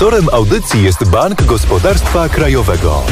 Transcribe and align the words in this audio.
Sponsorem 0.00 0.28
audycji 0.32 0.82
jest 0.82 1.10
Bank 1.10 1.44
Gospodarstwa 1.44 2.28
Krajowego. 2.28 3.02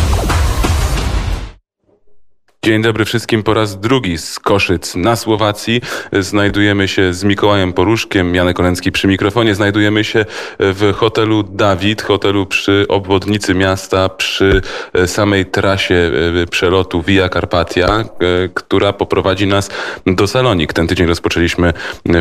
Dzień 2.69 2.83
dobry 2.83 3.05
wszystkim 3.05 3.43
po 3.43 3.55
raz 3.55 3.81
drugi 3.81 4.19
z 4.19 4.39
Koszyc 4.39 4.95
na 4.95 5.17
Słowacji. 5.17 5.81
Znajdujemy 6.13 6.89
się 6.89 7.15
z 7.15 7.25
Mikołajem 7.25 7.73
Poruszkiem, 7.73 8.35
Janek 8.35 8.61
Oleński 8.61 8.93
przy 8.93 9.09
mikrofonie. 9.09 9.55
Znajdujemy 9.55 10.05
się 10.05 10.25
w 10.59 10.93
hotelu 10.97 11.43
Dawid, 11.43 12.03
hotelu 12.03 12.47
przy 12.47 12.87
obwodnicy 12.89 13.55
miasta, 13.55 14.09
przy 14.09 14.63
samej 15.07 15.47
trasie 15.47 16.11
e, 16.43 16.47
przelotu 16.47 17.03
Via 17.03 17.29
Carpatia, 17.29 17.87
e, 17.87 18.05
która 18.55 18.93
poprowadzi 18.93 19.47
nas 19.47 19.71
do 20.07 20.27
Salonik. 20.27 20.73
Ten 20.73 20.87
tydzień 20.87 21.07
rozpoczęliśmy 21.07 21.73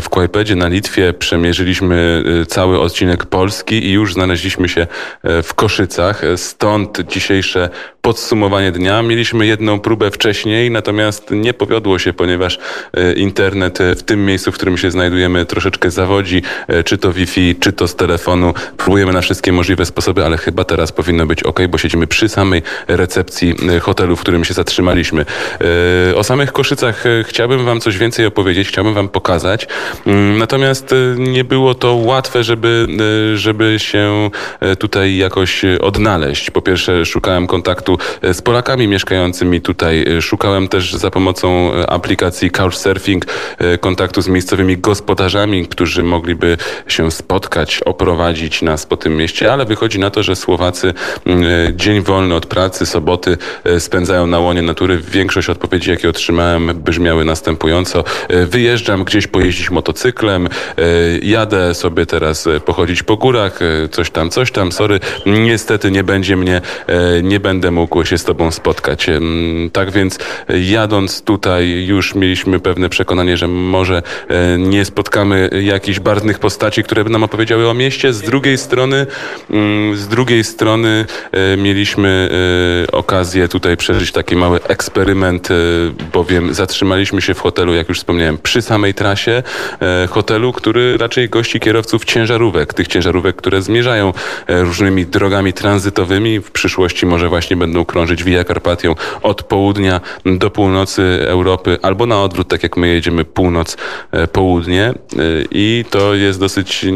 w 0.02 0.08
Kłajpedzie 0.08 0.56
na 0.56 0.68
Litwie, 0.68 1.12
przemierzyliśmy 1.12 2.24
e, 2.42 2.46
cały 2.46 2.80
odcinek 2.80 3.26
Polski 3.26 3.86
i 3.86 3.92
już 3.92 4.14
znaleźliśmy 4.14 4.68
się 4.68 4.86
w 5.42 5.54
Koszycach. 5.54 6.22
Stąd 6.36 7.00
dzisiejsze 7.00 7.70
podsumowanie 8.02 8.72
dnia. 8.72 9.02
Mieliśmy 9.02 9.46
jedną 9.46 9.80
próbę 9.80 10.10
wcześniej, 10.10 10.37
natomiast 10.70 11.30
nie 11.30 11.54
powiodło 11.54 11.98
się, 11.98 12.12
ponieważ 12.12 12.58
e, 12.94 13.12
internet 13.12 13.80
e, 13.80 13.94
w 13.94 14.02
tym 14.02 14.26
miejscu, 14.26 14.52
w 14.52 14.54
którym 14.54 14.78
się 14.78 14.90
znajdujemy, 14.90 15.46
troszeczkę 15.46 15.90
zawodzi, 15.90 16.42
e, 16.68 16.84
czy 16.84 16.98
to 16.98 17.12
Wi-Fi, 17.12 17.54
czy 17.60 17.72
to 17.72 17.88
z 17.88 17.96
telefonu. 17.96 18.54
Próbujemy 18.76 19.12
na 19.12 19.20
wszystkie 19.20 19.52
możliwe 19.52 19.86
sposoby, 19.86 20.24
ale 20.24 20.36
chyba 20.36 20.64
teraz 20.64 20.92
powinno 20.92 21.26
być 21.26 21.42
ok, 21.42 21.60
bo 21.68 21.78
siedzimy 21.78 22.06
przy 22.06 22.28
samej 22.28 22.62
recepcji 22.88 23.54
hotelu, 23.80 24.16
w 24.16 24.20
którym 24.20 24.44
się 24.44 24.54
zatrzymaliśmy. 24.54 25.24
O 26.16 26.24
samych 26.24 26.52
Koszycach 26.52 27.04
chciałbym 27.24 27.64
Wam 27.64 27.80
coś 27.80 27.98
więcej 27.98 28.26
opowiedzieć, 28.26 28.68
chciałbym 28.68 28.94
Wam 28.94 29.08
pokazać. 29.08 29.66
Mm, 30.06 30.38
natomiast 30.38 30.94
nie 31.16 31.44
było 31.44 31.74
to 31.74 31.94
łatwe, 31.94 32.44
żeby, 32.44 32.86
żeby 33.34 33.78
się 33.78 34.30
tutaj 34.78 35.16
jakoś 35.16 35.64
odnaleźć. 35.80 36.50
Po 36.50 36.62
pierwsze, 36.62 37.06
szukałem 37.06 37.46
kontaktu 37.46 37.98
z 38.22 38.42
Polakami 38.42 38.88
mieszkającymi 38.88 39.60
tutaj. 39.60 40.04
E, 40.18 40.22
szukałem 40.22 40.68
też 40.68 40.94
za 40.94 41.10
pomocą 41.10 41.74
e, 41.74 41.90
aplikacji 41.90 42.50
Couchsurfing 42.50 43.26
kontaktu 43.80 44.22
z 44.22 44.28
miejscowymi 44.28 44.78
gospodarzami, 44.78 45.66
którzy 45.66 46.02
mogliby 46.02 46.56
się 46.88 47.10
spotkać, 47.10 47.80
oprowadzić 47.84 48.62
nas 48.62 48.86
po 48.86 48.96
tym 48.96 49.16
mieście, 49.16 49.52
ale 49.52 49.64
wychodzi 49.64 49.98
na 49.98 50.10
to, 50.10 50.22
że 50.22 50.36
Słowacy 50.36 50.94
dzień 51.74 52.00
wolny 52.00 52.34
od 52.34 52.46
pracy, 52.46 52.86
soboty 52.86 53.36
spędzają 53.78 54.26
na 54.26 54.38
łonie 54.38 54.62
natury. 54.62 54.98
Większość 54.98 55.48
odpowiedzi, 55.48 55.90
jakie 55.90 56.08
otrzymałem, 56.08 56.70
brzmiały 56.84 57.24
następująco. 57.24 58.04
Wyjeżdżam 58.46 59.04
gdzieś 59.04 59.26
pojeździć 59.26 59.70
motocyklem, 59.70 60.48
jadę 61.22 61.74
sobie 61.74 62.06
teraz 62.06 62.48
pochodzić 62.64 63.02
po 63.02 63.16
górach, 63.16 63.58
coś 63.90 64.10
tam, 64.10 64.30
coś 64.30 64.52
tam, 64.52 64.72
sorry, 64.72 65.00
niestety 65.26 65.90
nie 65.90 66.04
będzie 66.04 66.36
mnie, 66.36 66.60
nie 67.22 67.40
będę 67.40 67.70
mógł 67.70 68.04
się 68.04 68.18
z 68.18 68.24
Tobą 68.24 68.50
spotkać. 68.50 69.06
Tak 69.72 69.90
więc 69.90 70.07
jadąc 70.48 71.22
tutaj 71.22 71.86
już 71.86 72.14
mieliśmy 72.14 72.60
pewne 72.60 72.88
przekonanie, 72.88 73.36
że 73.36 73.48
może 73.48 74.02
e, 74.28 74.58
nie 74.58 74.84
spotkamy 74.84 75.50
jakichś 75.62 76.00
barwnych 76.00 76.38
postaci, 76.38 76.82
które 76.82 77.04
by 77.04 77.10
nam 77.10 77.22
opowiedziały 77.22 77.68
o 77.68 77.74
mieście. 77.74 78.12
Z 78.12 78.22
drugiej 78.22 78.58
strony, 78.58 79.06
mm, 79.50 79.96
z 79.96 80.08
drugiej 80.08 80.44
strony 80.44 81.06
e, 81.32 81.56
mieliśmy 81.56 82.30
e, 82.88 82.92
okazję 82.92 83.48
tutaj 83.48 83.76
przeżyć 83.76 84.12
taki 84.12 84.36
mały 84.36 84.60
eksperyment, 84.62 85.48
bowiem 86.12 86.54
zatrzymaliśmy 86.54 87.22
się 87.22 87.34
w 87.34 87.40
hotelu, 87.40 87.74
jak 87.74 87.88
już 87.88 87.98
wspomniałem, 87.98 88.38
przy 88.38 88.62
samej 88.62 88.94
trasie 88.94 89.42
hotelu, 90.10 90.52
który 90.52 90.98
raczej 90.98 91.28
gości 91.28 91.60
kierowców 91.60 92.04
ciężarówek, 92.04 92.74
tych 92.74 92.88
ciężarówek, 92.88 93.36
które 93.36 93.62
zmierzają 93.62 94.12
różnymi 94.48 95.06
drogami 95.06 95.52
tranzytowymi. 95.52 96.40
W 96.40 96.50
przyszłości 96.50 97.06
może 97.06 97.28
właśnie 97.28 97.56
będą 97.56 97.84
krążyć 97.84 98.24
Via 98.24 98.44
Carpatią 98.44 98.94
od 99.22 99.42
południa 99.42 99.97
do 100.24 100.50
północy 100.50 101.02
Europy, 101.28 101.78
albo 101.82 102.06
na 102.06 102.22
odwrót, 102.22 102.48
tak 102.48 102.62
jak 102.62 102.76
my 102.76 102.88
jedziemy 102.88 103.24
północ-południe. 103.24 104.84
E, 104.84 104.94
I 105.50 105.84
to 105.90 106.14
jest 106.14 106.40
dosyć 106.40 106.86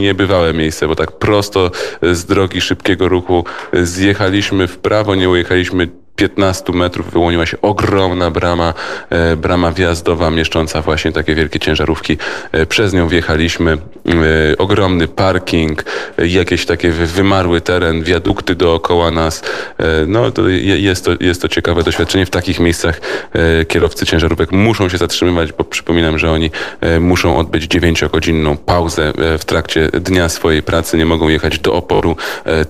niebywałe 0.00 0.54
miejsce, 0.54 0.88
bo 0.88 0.94
tak 0.96 1.12
prosto 1.12 1.70
z 2.02 2.24
drogi 2.24 2.60
szybkiego 2.60 3.08
ruchu 3.08 3.44
zjechaliśmy 3.72 4.66
w 4.66 4.78
prawo, 4.78 5.14
nie 5.14 5.30
ujechaliśmy 5.30 5.88
15 6.18 6.72
metrów 6.72 7.10
wyłoniła 7.10 7.46
się 7.46 7.60
ogromna 7.62 8.30
brama, 8.30 8.74
e, 9.10 9.36
brama 9.36 9.72
wjazdowa 9.72 10.30
mieszcząca 10.30 10.82
właśnie 10.82 11.12
takie 11.12 11.34
wielkie 11.34 11.60
ciężarówki. 11.60 12.16
E, 12.52 12.66
przez 12.66 12.92
nią 12.92 13.08
wjechaliśmy. 13.08 13.72
E, 13.72 14.58
ogromny 14.58 15.08
parking, 15.08 15.84
jakieś 16.18 16.66
takie 16.66 16.90
wymarły 16.90 17.60
teren, 17.60 18.02
wiadukty 18.02 18.54
dookoła 18.54 19.10
nas. 19.10 19.42
No 20.06 20.30
to 20.30 20.48
jest 20.48 21.04
to, 21.04 21.10
jest 21.20 21.42
to 21.42 21.48
ciekawe 21.48 21.82
doświadczenie. 21.82 22.26
W 22.26 22.30
takich 22.30 22.60
miejscach 22.60 23.00
kierowcy 23.68 24.06
ciężarówek 24.06 24.52
muszą 24.52 24.88
się 24.88 24.98
zatrzymywać, 24.98 25.52
bo 25.52 25.64
przypominam, 25.64 26.18
że 26.18 26.30
oni 26.30 26.50
muszą 27.00 27.36
odbyć 27.36 27.64
dziewięciogodzinną 27.64 28.56
pauzę 28.56 29.12
w 29.38 29.44
trakcie 29.44 29.88
dnia 29.92 30.28
swojej 30.28 30.62
pracy. 30.62 30.96
Nie 30.96 31.06
mogą 31.06 31.28
jechać 31.28 31.58
do 31.58 31.74
oporu 31.74 32.16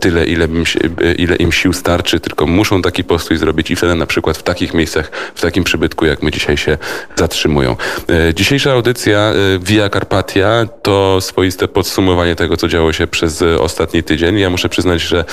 tyle, 0.00 0.26
ile, 0.26 0.44
im, 0.44 0.64
ile 1.16 1.36
im 1.36 1.52
sił 1.52 1.72
starczy, 1.72 2.20
tylko 2.20 2.46
muszą 2.46 2.82
taki 2.82 3.04
postój 3.04 3.37
zrobić 3.38 3.70
i 3.70 3.76
wtedy 3.76 3.94
na 3.94 4.06
przykład 4.06 4.36
w 4.38 4.42
takich 4.42 4.74
miejscach, 4.74 5.10
w 5.34 5.40
takim 5.40 5.64
przybytku, 5.64 6.06
jak 6.06 6.22
my 6.22 6.30
dzisiaj 6.30 6.56
się 6.56 6.78
zatrzymują. 7.16 7.76
E, 8.08 8.34
dzisiejsza 8.34 8.72
audycja 8.72 9.18
e, 9.18 9.34
Via 9.58 9.88
Carpatia 9.88 10.66
to 10.82 11.20
swoiste 11.20 11.68
podsumowanie 11.68 12.36
tego, 12.36 12.56
co 12.56 12.68
działo 12.68 12.92
się 12.92 13.06
przez 13.06 13.42
e, 13.42 13.60
ostatni 13.60 14.02
tydzień. 14.02 14.38
Ja 14.38 14.50
muszę 14.50 14.68
przyznać, 14.68 15.00
że 15.00 15.24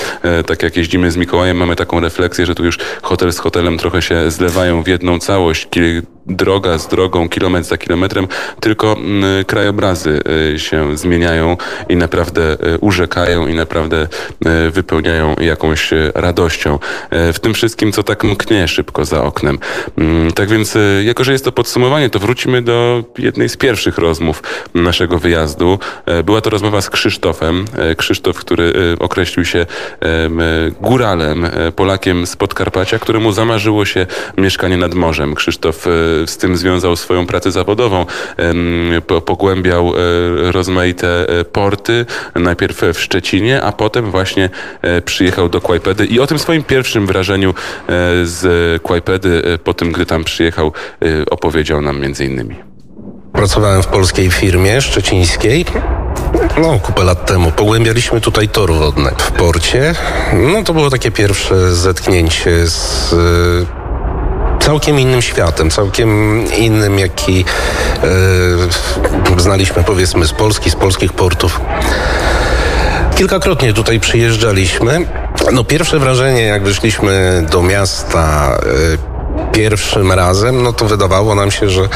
tak 0.46 0.62
jak 0.62 0.76
jeździmy 0.76 1.10
z 1.10 1.16
Mikołajem, 1.16 1.56
mamy 1.56 1.76
taką 1.76 2.00
refleksję, 2.00 2.46
że 2.46 2.54
tu 2.54 2.64
już 2.64 2.78
hotel 3.02 3.32
z 3.32 3.38
hotelem 3.38 3.78
trochę 3.78 4.02
się 4.02 4.30
zlewają 4.30 4.82
w 4.82 4.88
jedną 4.88 5.18
całość 5.18 5.66
droga 6.26 6.78
z 6.78 6.88
drogą, 6.88 7.28
kilometr 7.28 7.68
za 7.68 7.76
kilometrem, 7.76 8.28
tylko 8.60 8.92
mm, 8.92 9.44
krajobrazy 9.44 10.20
y, 10.54 10.58
się 10.58 10.96
zmieniają 10.96 11.56
i 11.88 11.96
naprawdę 11.96 12.52
y, 12.74 12.78
urzekają 12.80 13.46
i 13.46 13.54
naprawdę 13.54 14.08
y, 14.66 14.70
wypełniają 14.70 15.36
jakąś 15.40 15.90
radością. 16.14 16.78
W 17.10 17.38
tym 17.40 17.54
wszystkim, 17.54 17.92
co 17.92 18.02
tak 18.02 18.24
mknie 18.24 18.68
szybko 18.68 19.04
za 19.04 19.24
oknem. 19.24 19.58
Mm, 19.98 20.32
tak 20.32 20.48
więc, 20.48 20.78
jako 21.04 21.24
że 21.24 21.32
jest 21.32 21.44
to 21.44 21.52
podsumowanie, 21.52 22.10
to 22.10 22.18
wrócimy 22.18 22.62
do 22.62 23.04
jednej 23.18 23.48
z 23.48 23.56
pierwszych 23.56 23.98
rozmów 23.98 24.42
naszego 24.74 25.18
wyjazdu. 25.18 25.78
Była 26.24 26.40
to 26.40 26.50
rozmowa 26.50 26.80
z 26.80 26.90
Krzysztofem. 26.90 27.64
Krzysztof, 27.96 28.36
który 28.36 28.96
określił 28.98 29.44
się 29.44 29.66
góralem, 30.80 31.46
Polakiem 31.76 32.26
z 32.26 32.36
Podkarpacia, 32.36 32.98
któremu 32.98 33.32
zamarzyło 33.32 33.84
się 33.84 34.06
mieszkanie 34.36 34.76
nad 34.76 34.94
morzem. 34.94 35.34
Krzysztof 35.34 35.86
z 36.26 36.36
tym 36.36 36.56
związał 36.56 36.96
swoją 36.96 37.26
pracę 37.26 37.50
zawodową. 37.50 38.06
Pogłębiał 39.24 39.88
e, 39.88 40.52
rozmaite 40.52 41.28
e, 41.28 41.44
porty, 41.44 42.06
najpierw 42.34 42.82
w 42.94 43.00
Szczecinie, 43.00 43.62
a 43.62 43.72
potem 43.72 44.10
właśnie 44.10 44.50
e, 44.82 45.02
przyjechał 45.02 45.48
do 45.48 45.60
Kłajpedy 45.60 46.06
i 46.06 46.20
o 46.20 46.26
tym 46.26 46.38
swoim 46.38 46.62
pierwszym 46.62 47.06
wrażeniu 47.06 47.54
z 48.22 48.42
Kłajpedy 48.82 49.58
po 49.64 49.74
tym, 49.74 49.92
gdy 49.92 50.06
tam 50.06 50.24
przyjechał, 50.24 50.72
opowiedział 51.30 51.82
nam 51.82 52.00
między 52.00 52.24
innymi. 52.24 52.56
Pracowałem 53.32 53.82
w 53.82 53.86
polskiej 53.86 54.30
firmie 54.30 54.80
szczecińskiej. 54.80 55.64
No, 56.62 56.78
kupę 56.78 57.04
lat 57.04 57.26
temu. 57.26 57.50
Pogłębialiśmy 57.50 58.20
tutaj 58.20 58.48
tor 58.48 58.72
wodny 58.72 59.10
w 59.18 59.32
porcie. 59.32 59.94
No, 60.32 60.62
to 60.62 60.74
było 60.74 60.90
takie 60.90 61.10
pierwsze 61.10 61.74
zetknięcie 61.74 62.66
z 62.66 63.14
całkiem 64.66 65.00
innym 65.00 65.22
światem, 65.22 65.70
całkiem 65.70 66.42
innym, 66.58 66.98
jaki 66.98 67.44
e, 69.36 69.40
znaliśmy 69.40 69.84
powiedzmy 69.84 70.26
z 70.26 70.32
Polski, 70.32 70.70
z 70.70 70.74
polskich 70.74 71.12
portów. 71.12 71.60
Kilkakrotnie 73.16 73.72
tutaj 73.72 74.00
przyjeżdżaliśmy. 74.00 75.06
No 75.52 75.64
pierwsze 75.64 75.98
wrażenie, 75.98 76.42
jak 76.42 76.64
wyszliśmy 76.64 77.44
do 77.50 77.62
miasta 77.62 78.56
e, 79.42 79.52
pierwszym 79.52 80.12
razem, 80.12 80.62
no 80.62 80.72
to 80.72 80.84
wydawało 80.84 81.34
nam 81.34 81.50
się, 81.50 81.70
że 81.70 81.82
e, 81.82 81.88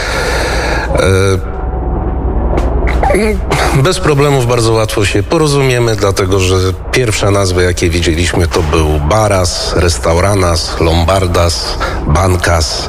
bez 3.82 4.00
problemów 4.00 4.46
bardzo 4.46 4.72
łatwo 4.72 5.04
się 5.04 5.22
porozumiemy, 5.22 5.96
dlatego 5.96 6.40
że 6.40 6.56
pierwsze 6.92 7.30
nazwy, 7.30 7.62
jakie 7.62 7.90
widzieliśmy, 7.90 8.48
to 8.48 8.62
był 8.62 9.00
Baras, 9.00 9.72
Restauranas, 9.76 10.80
Lombardas, 10.80 11.78
Bankas. 12.06 12.88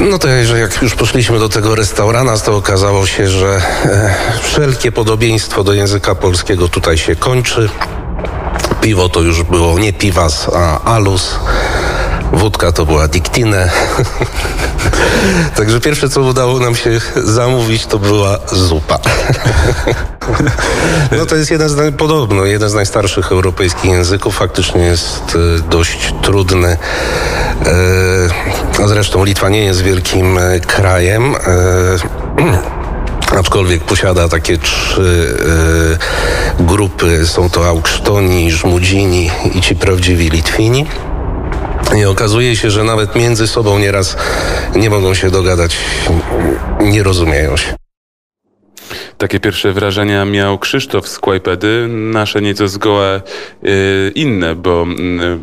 No 0.00 0.18
to 0.18 0.28
jak 0.28 0.82
już 0.82 0.94
poszliśmy 0.94 1.38
do 1.38 1.48
tego 1.48 1.74
restaurana, 1.74 2.38
to 2.38 2.56
okazało 2.56 3.06
się, 3.06 3.28
że 3.28 3.62
e, 3.84 4.14
wszelkie 4.42 4.92
podobieństwo 4.92 5.64
do 5.64 5.72
języka 5.72 6.14
polskiego 6.14 6.68
tutaj 6.68 6.98
się 6.98 7.16
kończy. 7.16 7.68
Piwo 8.80 9.08
to 9.08 9.20
już 9.20 9.42
było 9.42 9.78
nie 9.78 9.92
piwas, 9.92 10.50
a 10.54 10.94
alus. 10.94 11.38
Wódka 12.32 12.72
to 12.72 12.86
była 12.86 13.08
diktine. 13.08 13.70
Także 15.56 15.80
pierwsze, 15.80 16.08
co 16.08 16.22
udało 16.22 16.58
nam 16.58 16.74
się 16.74 17.00
zamówić, 17.16 17.86
to 17.86 17.98
była 17.98 18.38
zupa. 18.52 18.98
No 21.18 21.26
to 21.26 21.36
jest 21.36 21.50
jeden 21.50 21.68
z, 21.68 21.94
podobno, 21.94 22.44
jeden 22.44 22.68
z 22.68 22.74
najstarszych 22.74 23.32
europejskich 23.32 23.90
języków. 23.90 24.36
Faktycznie 24.36 24.80
jest 24.80 25.36
e, 25.58 25.62
dość 25.70 26.14
trudny. 26.22 26.76
E, 28.78 28.88
zresztą 28.88 29.24
Litwa 29.24 29.48
nie 29.48 29.64
jest 29.64 29.82
wielkim 29.82 30.38
e, 30.38 30.60
krajem. 30.60 31.34
Aczkolwiek 33.40 33.84
posiada 33.84 34.28
takie 34.28 34.58
trzy 34.58 35.36
e, 36.60 36.64
grupy. 36.64 37.26
Są 37.26 37.50
to 37.50 37.66
Auksztoni, 37.66 38.50
Żmudzini 38.50 39.30
i 39.54 39.60
ci 39.60 39.76
prawdziwi 39.76 40.30
Litwini. 40.30 40.86
I 41.96 42.04
okazuje 42.04 42.56
się, 42.56 42.70
że 42.70 42.84
nawet 42.84 43.16
między 43.16 43.46
sobą 43.46 43.78
nieraz 43.78 44.16
nie 44.76 44.90
mogą 44.90 45.14
się 45.14 45.30
dogadać, 45.30 45.76
nie 46.80 47.02
rozumieją 47.02 47.56
się. 47.56 47.87
Takie 49.18 49.40
pierwsze 49.40 49.72
wrażenia 49.72 50.24
miał 50.24 50.58
Krzysztof 50.58 51.08
z 51.08 51.18
Kłajpedy, 51.18 51.86
nasze 51.88 52.42
nieco 52.42 52.68
zgoła 52.68 53.20
y, 53.64 54.12
inne, 54.14 54.54
bo 54.54 54.86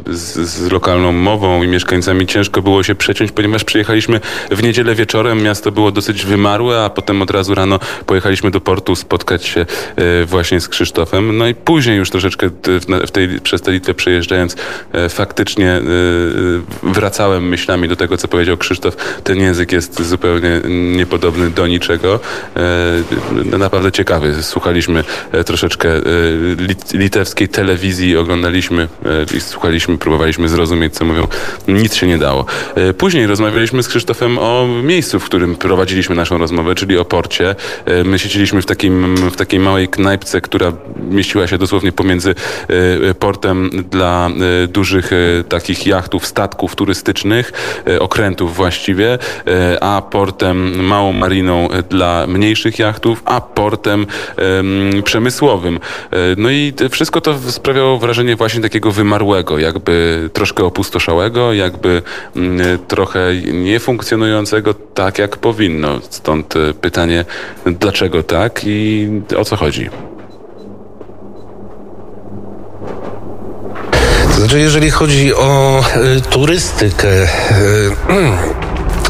y, 0.10 0.16
z, 0.16 0.50
z 0.50 0.72
lokalną 0.72 1.12
mową 1.12 1.63
i 1.63 1.68
mieszkańcami 1.68 2.27
ciężko 2.27 2.62
było 2.62 2.83
się 2.83 2.95
przeciąć, 2.95 3.31
ponieważ 3.31 3.63
przyjechaliśmy 3.63 4.19
w 4.51 4.63
niedzielę 4.63 4.95
wieczorem, 4.95 5.44
miasto 5.44 5.72
było 5.72 5.92
dosyć 5.92 6.25
wymarłe, 6.25 6.83
a 6.83 6.89
potem 6.89 7.22
od 7.22 7.31
razu 7.31 7.56
rano 7.56 7.80
pojechaliśmy 8.06 8.51
do 8.51 8.62
portu 8.62 8.95
spotkać 8.95 9.45
się 9.45 9.66
y, 10.21 10.25
właśnie 10.25 10.60
z 10.60 10.68
Krzysztofem. 10.68 11.38
No 11.38 11.48
i 11.48 11.56
później 11.56 11.98
już 11.98 12.10
troszeczkę 12.10 12.50
w, 13.06 13.12
tej, 13.12 13.39
przez 13.39 13.62
tę 13.62 13.71
Litwę 13.71 13.94
przejeżdżając 13.94 14.54
y, 14.54 15.10
faktycznie 15.10 15.81
wracałem 16.83 17.50
myślami 17.50 17.88
do 17.88 17.95
tego, 17.95 18.18
co 18.18 18.28
powiedział 18.28 18.57
Krzysztof. 18.57 19.21
Ten 19.24 19.38
język 19.38 19.71
jest 19.71 20.01
zupełnie 20.01 20.62
niepodobny 20.95 21.50
do 21.50 21.68
niczego. 21.68 22.19
Naprawdę 23.66 23.92
ciekawy. 23.92 24.44
Słuchaliśmy 24.44 25.04
e, 25.32 25.44
troszeczkę 25.44 25.90
e, 25.90 26.02
lit 26.58 26.94
litewskiej 26.94 27.50
telewizji, 27.50 28.18
oglądaliśmy 28.18 28.88
e, 29.34 29.38
i 29.38 29.42
słuchaliśmy, 29.42 29.98
próbowaliśmy 29.98 30.50
zrozumieć, 30.50 30.94
co 30.94 31.06
mówią. 31.06 31.28
Nic 31.68 31.96
się 31.96 32.08
nie 32.08 32.18
dało. 32.18 32.46
Później 32.98 33.28
rozmawialiśmy 33.28 33.84
z 33.84 33.88
Krzysztofem 33.88 34.38
o 34.40 34.68
miejscu, 34.84 35.20
w 35.20 35.26
którym 35.26 35.56
prowadziliśmy 35.56 36.16
naszą 36.16 36.38
rozmowę, 36.38 36.76
czyli 36.76 36.98
o 36.98 37.06
porcie. 37.06 37.56
My 38.06 38.20
siedzieliśmy 38.20 38.62
w, 38.62 38.66
takim, 38.66 39.16
w 39.16 39.36
takiej 39.36 39.60
małej 39.60 39.88
knajpce, 39.88 40.42
która 40.42 40.74
mieściła 41.10 41.48
się 41.48 41.58
dosłownie 41.58 41.92
pomiędzy 41.92 42.36
portem 43.20 43.70
dla 43.92 44.30
dużych 44.68 45.12
takich 45.50 45.88
jachtów, 45.88 46.26
statków 46.26 46.76
turystycznych, 46.76 47.52
okrętów 48.00 48.56
właściwie, 48.56 49.18
a 49.82 50.02
portem, 50.12 50.86
małą 50.86 51.14
mariną 51.14 51.68
dla 51.90 52.28
mniejszych 52.28 52.80
jachtów, 52.80 53.22
a 53.26 53.42
portem 53.56 54.06
przemysłowym. 55.04 55.75
E, 56.12 56.18
no 56.38 56.50
i 56.50 56.74
wszystko 56.92 57.22
to 57.22 57.40
sprawiało 57.52 58.00
wrażenie 58.00 58.36
właśnie 58.36 58.62
takiego 58.62 58.92
wymarłego, 58.92 59.60
jakby 59.60 60.30
troszkę 60.34 60.63
opustoszałego, 60.63 61.54
jakby 61.54 62.02
um, 62.36 62.60
trochę 62.88 63.19
niefunkcjonującego 63.54 64.74
tak, 64.74 65.19
jak 65.19 65.38
powinno. 65.38 66.00
Stąd 66.10 66.56
e, 66.56 66.74
pytanie, 66.74 67.25
dlaczego 67.66 68.24
tak 68.24 68.62
i 68.66 69.10
o 69.38 69.46
co 69.46 69.56
chodzi? 69.56 69.90
Znaczy, 74.38 74.60
jeżeli 74.60 74.92
chodzi 74.92 75.34
o 75.34 75.84
y, 76.18 76.22
turystykę, 76.22 77.07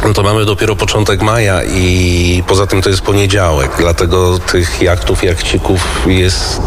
no 0.07 0.13
to 0.13 0.23
mamy 0.23 0.45
dopiero 0.45 0.75
początek 0.75 1.21
maja 1.21 1.63
i 1.63 2.43
poza 2.47 2.67
tym 2.67 2.81
to 2.81 2.89
jest 2.89 3.01
poniedziałek, 3.01 3.71
dlatego 3.77 4.39
tych 4.39 4.81
jachtów, 4.81 5.23
jachcików 5.23 5.81
jest 6.07 6.61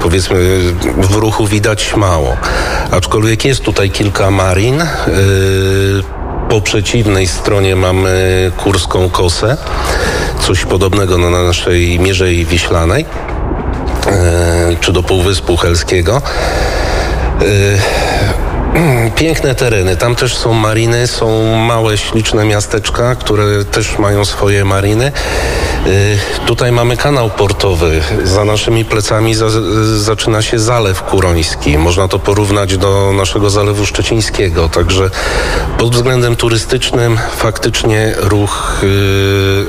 powiedzmy 0.00 0.58
w 0.96 1.14
ruchu 1.14 1.46
widać 1.46 1.96
mało. 1.96 2.36
Aczkolwiek 2.90 3.44
jest 3.44 3.62
tutaj 3.62 3.90
kilka 3.90 4.30
marin. 4.30 4.78
Yy, 4.78 6.02
po 6.48 6.60
przeciwnej 6.60 7.26
stronie 7.26 7.76
mamy 7.76 8.52
Kurską 8.56 9.10
Kosę, 9.10 9.56
coś 10.40 10.64
podobnego 10.64 11.18
na 11.18 11.30
naszej 11.30 12.00
Mierzei 12.00 12.46
Wiślanej, 12.46 13.04
yy, 14.06 14.76
czy 14.80 14.92
do 14.92 15.02
Półwyspu 15.02 15.56
Helskiego. 15.56 16.22
Mm, 17.40 17.80
piękne 19.16 19.54
tereny. 19.54 19.96
Tam 19.96 20.14
też 20.14 20.36
są 20.36 20.52
mariny, 20.52 21.06
są 21.06 21.56
małe, 21.56 21.98
śliczne 21.98 22.44
miasteczka, 22.44 23.14
które 23.14 23.64
też 23.64 23.98
mają 23.98 24.24
swoje 24.24 24.64
mariny. 24.64 25.12
Y, 25.86 26.18
tutaj 26.46 26.72
mamy 26.72 26.96
kanał 26.96 27.30
portowy. 27.30 28.00
Za 28.24 28.44
naszymi 28.44 28.84
plecami 28.84 29.34
za, 29.34 29.46
zaczyna 29.98 30.42
się 30.42 30.58
Zalew 30.58 31.02
Kuroński. 31.02 31.78
Można 31.78 32.08
to 32.08 32.18
porównać 32.18 32.76
do 32.76 33.12
naszego 33.16 33.50
Zalewu 33.50 33.86
Szczecińskiego. 33.86 34.68
Także 34.68 35.10
pod 35.78 35.94
względem 35.94 36.36
turystycznym 36.36 37.18
faktycznie 37.36 38.14
ruch 38.16 38.80
y, 38.82 39.66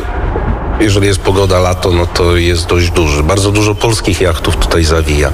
jeżeli 0.80 1.08
jest 1.08 1.20
pogoda 1.20 1.60
lato, 1.60 1.92
no 1.92 2.06
to 2.06 2.36
jest 2.36 2.66
dość 2.66 2.92
duży. 2.92 3.24
Bardzo 3.24 3.52
dużo 3.52 3.76
polskich 3.76 4.22
jachtów 4.22 4.58
tutaj 4.58 4.84
zawija. 4.84 5.32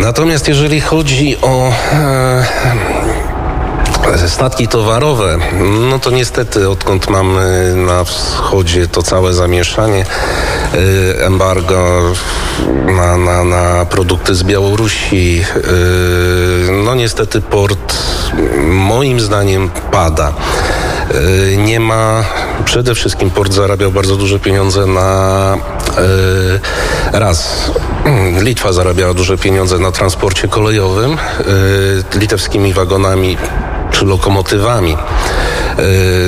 Natomiast 0.00 0.48
jeżeli 0.48 0.80
chodzi 0.80 1.36
o 1.42 1.72
e, 1.92 2.93
statki 4.26 4.68
towarowe, 4.68 5.38
no 5.90 5.98
to 5.98 6.10
niestety 6.10 6.70
odkąd 6.70 7.10
mamy 7.10 7.74
na 7.76 8.04
wschodzie 8.04 8.86
to 8.86 9.02
całe 9.02 9.32
zamieszanie, 9.34 10.04
e, 10.74 11.26
embargo 11.26 12.02
na, 12.96 13.16
na, 13.16 13.44
na 13.44 13.84
produkty 13.84 14.34
z 14.34 14.42
Białorusi, 14.42 15.44
e, 15.56 16.72
no 16.84 16.94
niestety 16.94 17.40
port 17.40 17.94
moim 18.66 19.20
zdaniem 19.20 19.70
pada. 19.90 20.32
E, 21.52 21.56
nie 21.56 21.80
ma, 21.80 22.24
przede 22.64 22.94
wszystkim 22.94 23.30
port 23.30 23.52
zarabiał 23.52 23.92
bardzo 23.92 24.16
duże 24.16 24.38
pieniądze 24.38 24.86
na 24.86 25.56
raz. 27.12 27.70
Litwa 28.48 28.72
zarabiała 28.72 29.14
duże 29.14 29.38
pieniądze 29.38 29.78
na 29.78 29.92
transporcie 29.92 30.48
kolejowym, 30.48 31.16
litewskimi 32.14 32.72
wagonami 32.72 33.36
lokomotywami 34.04 34.96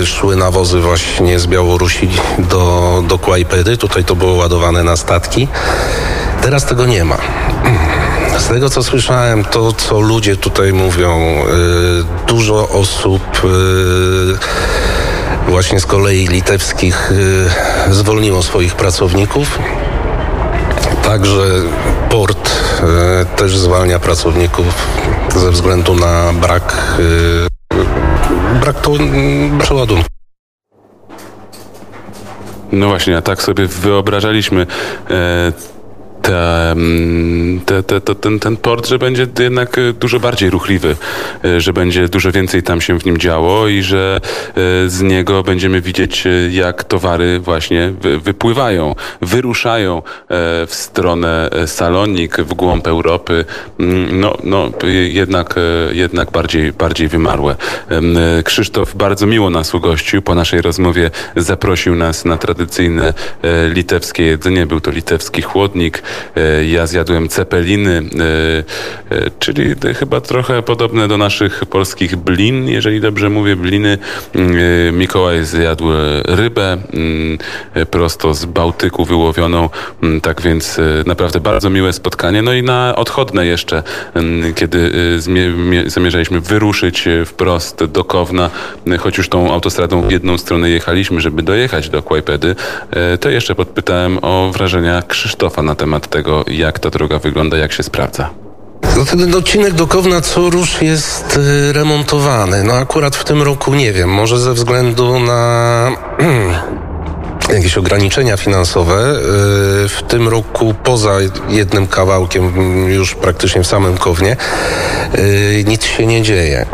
szły 0.05 0.37
nawozy 0.37 0.81
właśnie 0.81 1.39
z 1.39 1.47
Białorusi 1.47 2.09
do, 2.39 3.03
do. 3.09 3.19
Tutaj 3.79 4.05
to 4.05 4.17
było 4.17 4.33
ładowane 4.33 4.85
na 4.85 4.97
statki. 4.97 5.49
Teraz 6.43 6.67
tego 6.67 6.87
nie 6.87 7.05
ma. 7.05 7.17
Z 8.39 8.49
tego 8.49 8.71
co 8.71 8.83
słyszałem, 8.83 9.45
to 9.45 9.73
co 9.73 10.01
ludzie 10.01 10.37
tutaj 10.37 10.73
mówią, 10.73 11.21
y, 11.21 12.27
dużo 12.27 12.69
osób 12.69 13.23
y, 13.45 15.51
właśnie 15.51 15.81
z 15.81 15.87
kolei 15.87 16.29
litewskich 16.29 17.13
zwolniło 17.91 18.43
swoich 18.43 18.75
pracowników. 18.75 19.59
Także 21.05 21.63
port 22.11 22.51
też 23.37 23.57
zwalnia 23.57 23.99
pracowników 23.99 24.67
ze 25.37 25.51
względu 25.51 25.95
na 25.95 26.33
brak, 26.33 26.75
brak 28.61 28.81
to, 28.81 28.93
przeładunku. 29.59 30.07
No 32.73 32.89
właśnie, 32.89 33.17
a 33.17 33.23
tak 33.23 33.43
sobie 33.43 33.67
wyobrażaliśmy 33.67 34.67
e, 35.11 35.53
Mm, 36.33 37.61
te, 37.61 37.83
te, 37.83 38.01
te, 38.01 38.15
ten, 38.15 38.41
ten 38.41 38.57
port, 38.57 38.87
że 38.87 38.99
będzie 38.99 39.27
jednak 39.39 39.79
e, 39.79 39.93
dużo 39.93 40.21
bardziej 40.21 40.51
ruchliwy, 40.51 40.97
e, 41.45 41.61
że 41.61 41.73
będzie 41.73 42.09
dużo 42.09 42.33
więcej 42.33 42.63
tam 42.63 42.81
się 42.81 42.99
w 42.99 43.05
nim 43.05 43.19
działo 43.19 43.69
i 43.69 43.83
że 43.83 44.21
e, 44.49 44.53
z 44.89 45.03
niego 45.03 45.43
będziemy 45.43 45.81
widzieć, 45.81 46.25
jak 46.51 46.85
towary 46.85 47.41
właśnie 47.41 47.93
wypływają, 48.23 48.95
wyruszają 49.21 50.03
w 50.67 50.69
stronę 50.71 51.51
Salonik, 51.67 52.37
w 52.37 52.55
głąb 52.55 52.87
Europy, 52.87 53.45
mm, 53.81 54.21
no, 54.21 54.37
no 54.45 54.71
jednak, 55.09 55.55
jednak 55.93 56.31
bardziej, 56.31 56.73
bardziej 56.73 57.09
wymarłe. 57.09 57.57
Krzysztof 58.45 58.95
bardzo 58.95 59.27
miło 59.27 59.51
nas 59.51 59.75
ugościł. 59.75 60.23
Po 60.23 60.35
naszej 60.35 60.63
rozmowie 60.63 61.11
zaprosił 61.37 61.95
nas 61.95 62.25
na 62.25 62.39
tradycyjne 62.39 63.15
litewskie 63.75 64.25
jedzenie. 64.25 64.67
Był 64.67 64.81
to 64.81 64.91
litewski 64.91 65.43
chłodnik 65.43 66.03
ja 66.69 66.87
zjadłem 66.87 67.29
cepeliny, 67.29 68.03
czyli 69.39 69.75
chyba 69.99 70.21
trochę 70.21 70.63
podobne 70.63 71.09
do 71.09 71.19
naszych 71.19 71.65
polskich 71.65 72.17
blin, 72.17 72.69
jeżeli 72.69 73.01
dobrze 73.01 73.31
mówię, 73.31 73.57
bliny. 73.57 73.99
Mikołaj 74.93 75.45
zjadł 75.45 75.85
rybę 76.25 76.73
mm, 76.73 77.39
prosto 77.91 78.35
z 78.35 78.45
Bałtyku 78.45 79.05
wyłowioną, 79.05 79.71
mm, 80.03 80.21
tak 80.21 80.43
więc 80.43 80.81
naprawdę 81.07 81.41
bardzo 81.41 81.71
miłe 81.71 81.93
spotkanie. 81.93 82.43
No 82.43 82.53
i 82.53 82.63
na 82.63 82.95
odchodne 82.97 83.47
jeszcze, 83.47 83.83
mm, 84.15 84.55
kiedy 84.55 84.93
zamierzaliśmy 85.87 86.41
wyruszyć 86.41 87.09
wprost 87.27 87.85
do 87.85 88.05
Kowna, 88.05 88.51
choć 88.99 89.19
już 89.19 89.29
tą 89.29 89.53
autostradą 89.53 90.03
w 90.03 90.13
jedną 90.13 90.39
stronę 90.39 90.71
jechaliśmy, 90.71 91.21
żeby 91.21 91.43
dojechać 91.43 91.91
do 91.91 92.03
Kłajpedy, 92.03 92.57
e, 92.91 93.19
to 93.19 93.31
jeszcze 93.31 93.55
podpytałem 93.55 94.19
o 94.23 94.51
wrażenia 94.53 95.03
Krzysztofa 95.03 95.63
na 95.63 95.75
temat 95.75 96.06
tego, 96.07 96.45
jak 96.49 96.79
ta 96.79 96.91
droga 96.91 97.19
wygląda, 97.19 97.57
jak 97.57 97.73
się 97.73 97.83
sprawdza. 97.83 98.31
No 98.97 99.05
ten 99.05 99.35
odcinek 99.35 99.73
do 99.73 99.87
Kowna 99.87 100.21
co 100.21 100.51
jest 100.83 101.39
e, 101.69 101.73
remontowany. 101.73 102.65
No 102.65 102.73
akurat 102.73 103.17
w 103.17 103.25
tym 103.25 103.43
roku 103.43 103.75
nie 103.75 103.93
wiem, 103.93 104.11
może 104.11 104.39
ze 104.39 104.53
względu 104.53 105.19
na 105.19 105.91
jakieś 107.55 107.79
ograniczenia 107.79 108.37
finansowe. 108.37 108.95
E, 108.95 109.15
w 109.89 110.03
tym 110.09 110.29
roku 110.29 110.75
poza 110.85 111.13
jednym 111.49 111.87
kawałkiem, 111.87 112.53
już 112.89 113.15
praktycznie 113.15 113.63
w 113.63 113.67
samym 113.67 113.99
Kownie, 113.99 114.37
nic 115.65 115.85
się 115.85 116.07
nie 116.07 116.23
dzieje. 116.23 116.67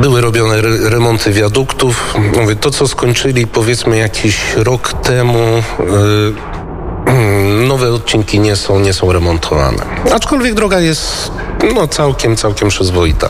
Były 0.00 0.20
robione 0.20 0.60
remonty 0.90 1.32
wiaduktów. 1.32 2.14
Mówię, 2.40 2.56
to, 2.56 2.70
co 2.70 2.88
skończyli 2.88 3.46
powiedzmy 3.46 3.96
jakiś 3.96 4.54
rok 4.56 4.92
temu, 4.92 5.62
yy, 5.78 7.64
nowe 7.68 7.92
odcinki 7.92 8.40
nie 8.40 8.56
są, 8.56 8.78
nie 8.78 8.92
są 8.92 9.12
remontowane. 9.12 9.82
Aczkolwiek 10.14 10.54
droga 10.54 10.80
jest 10.80 11.32
no, 11.74 11.88
całkiem, 11.88 12.36
całkiem 12.36 12.68
przyzwoita. 12.68 13.28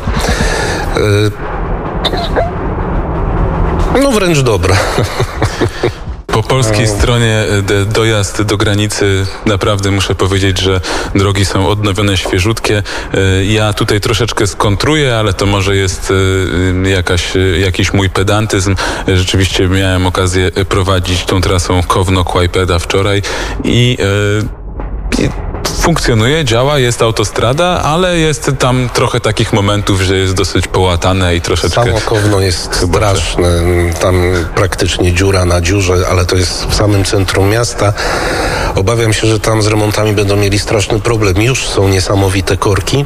Yy, 0.96 1.30
no 4.02 4.10
wręcz 4.10 4.40
dobra. 4.40 4.76
Po 6.40 6.48
polskiej 6.48 6.86
stronie 6.86 7.44
e, 7.80 7.84
dojazd 7.84 8.42
do 8.42 8.56
granicy 8.56 9.26
naprawdę 9.46 9.90
muszę 9.90 10.14
powiedzieć, 10.14 10.58
że 10.58 10.80
drogi 11.14 11.44
są 11.44 11.68
odnowione, 11.68 12.16
świeżutkie. 12.16 12.82
E, 13.14 13.44
ja 13.44 13.72
tutaj 13.72 14.00
troszeczkę 14.00 14.46
skontruję, 14.46 15.16
ale 15.16 15.32
to 15.32 15.46
może 15.46 15.76
jest 15.76 16.12
e, 16.84 16.88
jakaś, 16.90 17.32
jakiś 17.60 17.92
mój 17.92 18.10
pedantyzm. 18.10 18.76
Rzeczywiście 19.08 19.68
miałem 19.68 20.06
okazję 20.06 20.50
prowadzić 20.50 21.24
tą 21.24 21.40
trasą 21.40 21.80
Kowno-Kłajpeda 21.82 22.78
wczoraj 22.78 23.22
i, 23.64 23.98
i 25.18 25.49
funkcjonuje, 25.80 26.44
działa, 26.44 26.78
jest 26.78 27.02
autostrada, 27.02 27.82
ale 27.82 28.18
jest 28.18 28.50
tam 28.58 28.88
trochę 28.94 29.20
takich 29.20 29.52
momentów, 29.52 30.00
że 30.00 30.16
jest 30.16 30.34
dosyć 30.34 30.68
połatane 30.68 31.36
i 31.36 31.40
troszeczkę... 31.40 31.84
Samo 31.84 32.00
Kowno 32.00 32.40
jest 32.40 32.74
straszne, 32.74 33.48
tam 34.00 34.22
praktycznie 34.54 35.12
dziura 35.12 35.44
na 35.44 35.60
dziurze, 35.60 35.94
ale 36.10 36.26
to 36.26 36.36
jest 36.36 36.66
w 36.66 36.74
samym 36.74 37.04
centrum 37.04 37.48
miasta. 37.48 37.92
Obawiam 38.74 39.12
się, 39.12 39.26
że 39.26 39.40
tam 39.40 39.62
z 39.62 39.66
remontami 39.66 40.12
będą 40.12 40.36
mieli 40.36 40.58
straszny 40.58 41.00
problem. 41.00 41.42
Już 41.42 41.68
są 41.68 41.88
niesamowite 41.88 42.56
korki. 42.56 43.04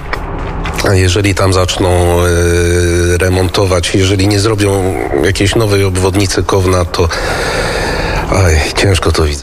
A 0.89 0.95
jeżeli 0.95 1.35
tam 1.35 1.53
zaczną 1.53 2.21
e, 2.21 3.19
remontować, 3.19 3.95
jeżeli 3.95 4.29
nie 4.29 4.41
zrobią 4.41 4.95
jakiejś 5.25 5.55
nowej 5.55 5.85
obwodnicy 5.85 6.43
Kowna, 6.43 6.85
to 6.85 7.09
oj, 8.33 8.61
ciężko 8.77 9.13
to 9.13 9.25
widzę 9.25 9.43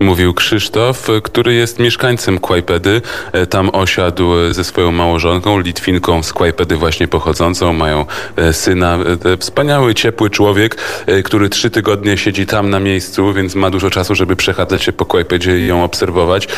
mówił 0.00 0.34
Krzysztof, 0.34 1.08
który 1.22 1.54
jest 1.54 1.78
mieszkańcem 1.78 2.38
Kłajpedy. 2.38 3.02
E, 3.32 3.46
tam 3.46 3.70
osiadł 3.72 4.24
ze 4.50 4.64
swoją 4.64 4.92
małżonką, 4.92 5.60
Litwinką 5.60 6.22
z 6.22 6.32
Kłajpedy 6.32 6.76
właśnie 6.76 7.08
pochodzącą. 7.08 7.72
Mają 7.72 8.06
e, 8.36 8.52
syna. 8.52 8.98
E, 9.24 9.36
wspaniały, 9.36 9.94
ciepły 9.94 10.30
człowiek, 10.30 10.76
który 11.24 11.48
trzy 11.48 11.70
tygodnie 11.70 12.16
siedzi 12.16 12.46
tam 12.46 12.70
na 12.70 12.80
miejscu, 12.80 13.32
więc 13.32 13.54
ma 13.54 13.70
dużo 13.70 13.90
czasu, 13.90 14.14
żeby 14.14 14.36
przechadzać 14.36 14.82
się 14.82 14.92
po 14.92 15.04
Kłajpedzie 15.04 15.58
i 15.58 15.66
ją 15.66 15.84
obserwować 15.84 16.48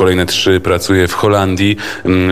kolejne 0.00 0.26
trzy 0.26 0.60
pracuje 0.60 1.08
w 1.08 1.14
Holandii 1.14 1.76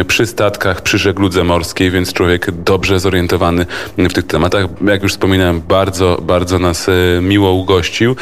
przy 0.07 0.27
statkach, 0.27 0.83
przy 0.83 0.99
żegludze 0.99 1.45
morskiej, 1.45 1.91
więc 1.91 2.13
człowiek 2.13 2.51
dobrze 2.51 3.01
zorientowany 3.01 3.67
w 3.99 4.13
tych 4.13 4.27
tematach. 4.27 4.65
Jak 4.87 5.03
już 5.03 5.13
wspominałem, 5.13 5.61
bardzo, 5.61 6.19
bardzo 6.23 6.59
nas 6.59 6.87
miło 7.23 7.53
ugościł, 7.53 8.17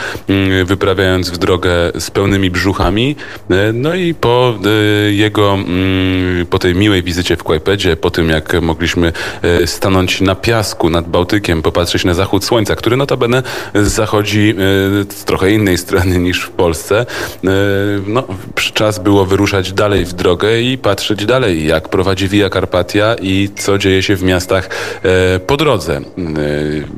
wyprawiając 0.64 1.30
w 1.30 1.38
drogę 1.38 1.70
z 1.98 2.10
pełnymi 2.10 2.50
brzuchami. 2.50 3.16
E, 3.50 3.72
no 3.72 3.94
i 3.94 4.14
po 4.14 4.54
e, 4.64 5.12
jego, 5.12 5.54
mm, 5.54 6.46
po 6.46 6.58
tej 6.58 6.74
miłej 6.74 7.02
wizycie 7.02 7.36
w 7.36 7.42
Kłajpedzie, 7.42 7.96
po 7.96 8.10
tym 8.10 8.28
jak 8.28 8.62
mogliśmy 8.62 9.12
stanąć 9.66 10.20
na 10.20 10.34
piasku 10.34 10.90
nad 10.90 11.08
Bałtykiem, 11.08 11.62
popatrzeć 11.62 12.04
na 12.04 12.14
zachód 12.14 12.44
słońca, 12.44 12.76
który 12.76 12.96
notabene 12.96 13.42
zachodzi 13.74 14.54
z 15.10 15.24
trochę 15.24 15.52
innej 15.52 15.78
strony 15.78 16.18
niż 16.18 16.42
w 16.42 16.50
Polsce, 16.50 17.06
no, 18.06 18.24
czas 18.74 18.98
było 18.98 19.26
wyruszać 19.26 19.72
dalej 19.72 20.04
w 20.04 20.12
drogę 20.12 20.60
i 20.60 20.78
patrzeć 20.78 21.26
dalej, 21.26 21.66
jak 21.66 21.88
prowadzi 21.88 22.28
Via 22.28 22.50
Carpatia 22.50 23.16
i 23.22 23.48
co 23.56 23.78
dzieje 23.78 24.02
się 24.02 24.16
w 24.16 24.22
miastach 24.22 24.68
e, 25.02 25.40
po 25.40 25.56
drodze. 25.56 25.96
E, 25.96 26.02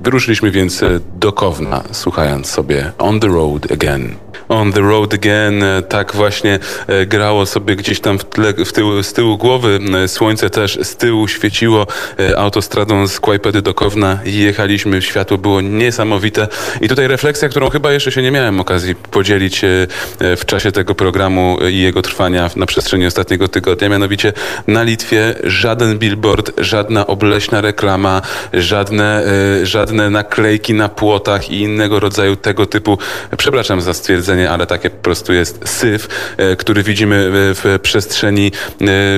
wyruszyliśmy 0.03 0.51
więc 0.51 0.85
do 1.15 1.33
Kowna, 1.33 1.83
słuchając 1.93 2.47
sobie 2.47 2.93
On 2.99 3.21
the 3.21 3.29
Road 3.29 3.73
Again. 3.73 4.15
On 4.49 4.73
the 4.73 4.81
Road 4.89 5.15
Again, 5.15 5.63
e, 5.63 5.83
tak 5.83 6.15
właśnie 6.15 6.59
grało 7.07 7.47
sobie 7.47 7.77
gdzieś 7.77 8.01
tam 8.01 8.19
w, 8.19 8.25
tle, 8.25 8.55
w 8.65 8.73
tył, 8.73 9.03
z 9.03 9.13
tyłu 9.13 9.39
głowy. 9.39 9.79
Słońce 10.07 10.51
też 10.51 10.79
z 10.83 10.97
tyłu 10.97 11.29
świeciło 11.29 11.87
autostradą 12.37 13.07
z 13.09 13.21
Kłajpedy 13.21 13.63
do 13.63 13.75
Kowna 13.75 14.19
i 14.25 14.39
jechaliśmy. 14.39 15.03
Światło 15.03 15.39
było 15.39 15.61
niesamowite. 15.61 16.49
I 16.81 16.89
tutaj 16.89 17.09
refleksja, 17.09 17.49
którą 17.49 17.71
chyba 17.71 17.93
jeszcze 17.93 18.13
się 18.13 18.23
nie 18.23 18.31
miałem 18.31 18.61
okazji 18.61 18.95
podzielić 18.95 19.61
w 20.21 20.43
czasie 20.47 20.73
tego 20.73 20.95
programu 20.95 21.59
i 21.71 21.79
jego 21.79 22.03
trwania 22.03 22.51
na 22.57 22.67
przestrzeni 22.67 23.07
ostatniego 23.07 23.49
tygodnia. 23.49 23.89
Mianowicie 23.89 24.33
na 24.67 24.83
Litwie 24.83 25.35
żaden 25.45 25.99
billboard, 25.99 26.51
żadna 26.59 27.07
obleśna 27.07 27.61
reklama, 27.61 28.23
żadne, 28.53 29.25
żadne 29.63 30.11
naklejki 30.11 30.75
na 30.75 30.89
płotach 30.89 31.51
i 31.51 31.61
innego 31.61 32.01
rodzaju 32.01 32.37
tego 32.37 32.67
typu, 32.67 32.99
przepraszam 33.37 33.81
za 33.81 33.95
stwierdzenie, 33.95 34.51
ale 34.51 34.67
takie 34.69 34.91
po 34.91 35.03
prostu 35.03 35.33
jest 35.33 35.69
syf, 35.69 36.09
y, 36.53 36.57
który 36.57 36.83
widzimy 36.83 37.27
w 37.31 37.79
przestrzeni 37.83 38.47
y, 38.47 38.53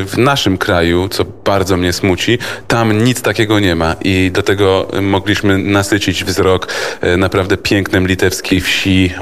w 0.05 0.15
naszym 0.19 0.59
kraju, 0.59 1.09
co 1.09 1.25
bardzo 1.45 1.77
mnie 1.77 1.93
smuci. 1.93 2.39
Tam 2.69 3.05
nic 3.05 3.23
takiego 3.23 3.61
nie 3.61 3.75
ma 3.75 3.97
i 4.05 4.31
do 4.33 4.43
tego 4.43 4.89
mogliśmy 5.03 5.59
nasycić 5.59 6.25
wzrok 6.25 6.69
naprawdę 7.17 7.57
pięknem 7.57 8.07
litewskiej 8.07 8.61
wsi, 8.61 9.15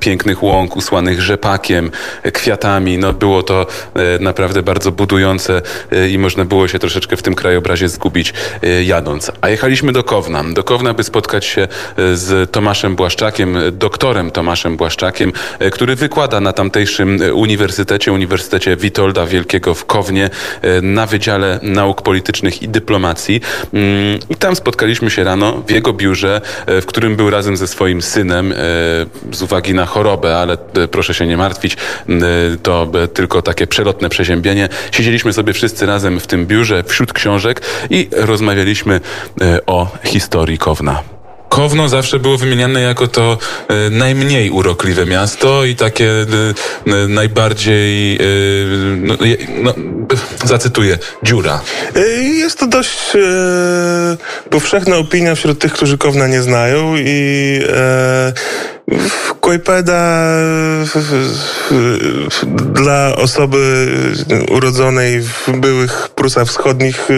pięknych 0.00 0.42
łąk 0.42 0.76
usłanych 0.76 1.20
rzepakiem, 1.20 1.90
kwiatami. 2.32 2.98
No, 2.98 3.12
było 3.12 3.42
to 3.42 3.66
e, 3.94 4.18
naprawdę 4.18 4.62
bardzo 4.62 4.92
budujące 4.92 5.62
e, 5.92 6.08
i 6.08 6.18
można 6.18 6.44
było 6.44 6.68
się 6.68 6.78
troszeczkę 6.78 7.16
w 7.16 7.22
tym 7.22 7.34
krajobrazie 7.34 7.88
zgubić 7.88 8.34
e, 8.62 8.82
jadąc. 8.82 9.32
A 9.40 9.48
jechaliśmy 9.48 9.92
do 9.92 10.02
Kowna. 10.02 10.44
Do 10.44 10.64
Kowna, 10.64 10.94
by 10.94 11.04
spotkać 11.04 11.44
się 11.44 11.68
z 12.14 12.50
Tomaszem 12.50 12.96
Błaszczakiem, 12.96 13.56
doktorem 13.72 14.30
Tomaszem 14.30 14.76
Błaszczakiem, 14.76 15.32
który 15.72 15.96
wykłada 15.96 16.40
na 16.40 16.52
tamtejszym 16.52 17.18
uniwersytecie, 17.34 18.12
Uniwersytecie 18.12 18.76
Witolda 18.76 19.26
Wielkiego 19.26 19.74
w 19.74 19.84
Kownie 19.84 20.30
na 20.82 21.06
Wydziale 21.06 21.60
Nauk 21.62 22.02
Politycznych 22.02 22.62
i 22.62 22.68
Dyplomacji. 22.68 23.40
Mm, 23.72 24.18
I 24.30 24.36
tam 24.36 24.56
spotkaliśmy 24.56 25.10
się 25.10 25.24
rano 25.24 25.62
w 25.66 25.70
jego 25.70 25.92
biurze, 25.92 26.40
w 26.66 26.86
którym 26.86 27.16
był 27.16 27.30
razem 27.30 27.56
ze 27.56 27.66
swoim 27.66 28.02
synem 28.02 28.54
z 29.32 29.42
uwagi 29.42 29.74
na 29.74 29.86
chorobę, 29.86 30.38
ale 30.38 30.56
proszę 30.90 31.14
się 31.14 31.26
nie 31.26 31.36
martwić, 31.36 31.76
to 32.62 32.92
tylko 33.14 33.42
takie 33.42 33.66
przelotne 33.66 34.08
przeziębienie. 34.08 34.68
Siedzieliśmy 34.92 35.32
sobie 35.32 35.52
wszyscy 35.52 35.86
razem 35.86 36.20
w 36.20 36.26
tym 36.26 36.46
biurze, 36.46 36.84
wśród 36.86 37.12
książek 37.12 37.62
i 37.90 38.08
rozmawialiśmy 38.12 39.00
e, 39.40 39.66
o 39.66 39.88
historii 40.04 40.58
Kowna. 40.58 41.21
Kowno 41.52 41.88
zawsze 41.88 42.18
było 42.18 42.38
wymieniane 42.38 42.80
jako 42.80 43.08
to 43.08 43.38
e, 43.68 43.90
najmniej 43.90 44.50
urokliwe 44.50 45.06
miasto 45.06 45.64
i 45.64 45.76
takie 45.76 46.10
e, 46.10 46.24
e 46.92 47.08
najbardziej, 47.08 48.18
no, 48.96 49.14
no, 49.62 49.74
zacytuję, 50.44 50.98
dziura. 51.22 51.60
Jest 52.34 52.58
to 52.58 52.66
dość 52.66 52.98
powszechna 54.50 54.96
opinia 54.96 55.34
wśród 55.34 55.58
tych, 55.58 55.72
którzy 55.72 55.98
Kowna 55.98 56.26
nie 56.26 56.42
znają 56.42 56.94
i 56.96 57.60
Kłajpeda 59.40 60.26
dla 62.72 63.16
osoby 63.16 63.88
urodzonej 64.50 65.20
w 65.20 65.50
byłych 65.50 66.08
Prusach 66.14 66.48
Wschodnich 66.48 67.08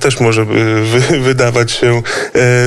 też 0.00 0.20
może 0.20 0.46
wydawać 1.20 1.72
się 1.72 2.02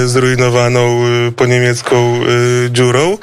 zrujnowaną 0.06 1.02
po 1.36 1.46
niemiecką 1.46 2.22
dziurą, 2.70 3.18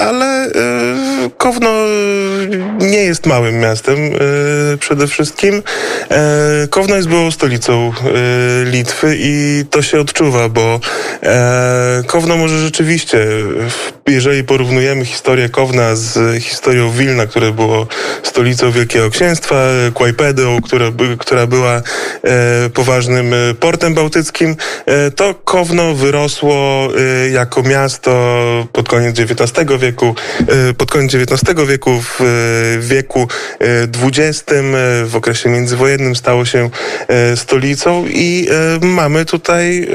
ale 0.00 0.50
Kowno 1.38 1.70
nie 2.78 2.98
jest 2.98 3.26
małym 3.26 3.60
miastem 3.60 3.98
przede 4.80 5.06
wszystkim. 5.06 5.62
Kowno 6.70 6.96
jest 6.96 7.08
byłą 7.08 7.30
stolicą 7.30 7.92
Litwy 8.64 9.16
i 9.18 9.64
to 9.70 9.82
się 9.82 10.00
odczuwa, 10.00 10.48
bo 10.48 10.80
Kowno 12.06 12.36
może 12.36 12.58
rzeczywiście, 12.58 13.18
jeżeli 14.08 14.44
porównujemy 14.44 15.04
historię 15.04 15.48
Kowna 15.48 15.96
z 15.96 16.42
historią 16.42 16.90
Wilna, 16.90 17.26
które 17.26 17.52
było 17.52 17.86
stolicą 18.22 18.70
Wielkiego 18.70 19.10
Księstwa, 19.10 19.64
Kłajpedą, 19.94 20.60
która, 20.62 20.86
która 21.18 21.46
była 21.46 21.82
poważnym 22.74 23.34
portem 23.60 23.94
bałtyckim, 23.94 24.56
to 25.16 25.34
Kowno 25.44 25.94
wyrosło 25.94 26.88
jako 27.32 27.62
miasto 27.62 28.44
pod 28.72 28.88
koniec 28.88 29.20
XIX 29.20 29.52
wieku, 29.78 30.14
pod 30.78 30.90
koniec 30.90 31.13
XIX 31.14 31.68
wieku, 31.68 32.02
w 32.02 32.20
wieku 32.80 33.28
XX, 34.02 34.44
w 35.04 35.16
okresie 35.16 35.48
międzywojennym 35.48 36.16
stało 36.16 36.44
się 36.44 36.70
stolicą 37.36 38.04
i 38.06 38.48
mamy 38.80 39.24
tutaj 39.24 39.88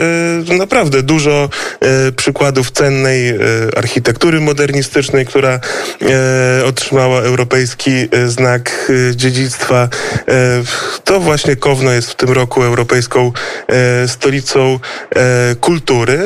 naprawdę 0.58 1.04
dużo 1.04 1.50
przykładów 2.16 2.72
cennej 2.72 3.34
architektury 3.76 4.42
modernistycznej, 4.42 5.26
która 5.26 5.60
otrzymała 6.66 7.22
europejski 7.22 7.92
znak 8.28 8.92
dziedzictwa. 9.16 9.90
To 11.04 11.20
właśnie 11.20 11.56
Kowno 11.56 11.92
jest 11.92 12.12
w 12.12 12.16
tym 12.16 12.30
roku 12.30 12.64
europejską 12.64 13.32
stolicą 14.08 14.80
kultury. 15.62 16.20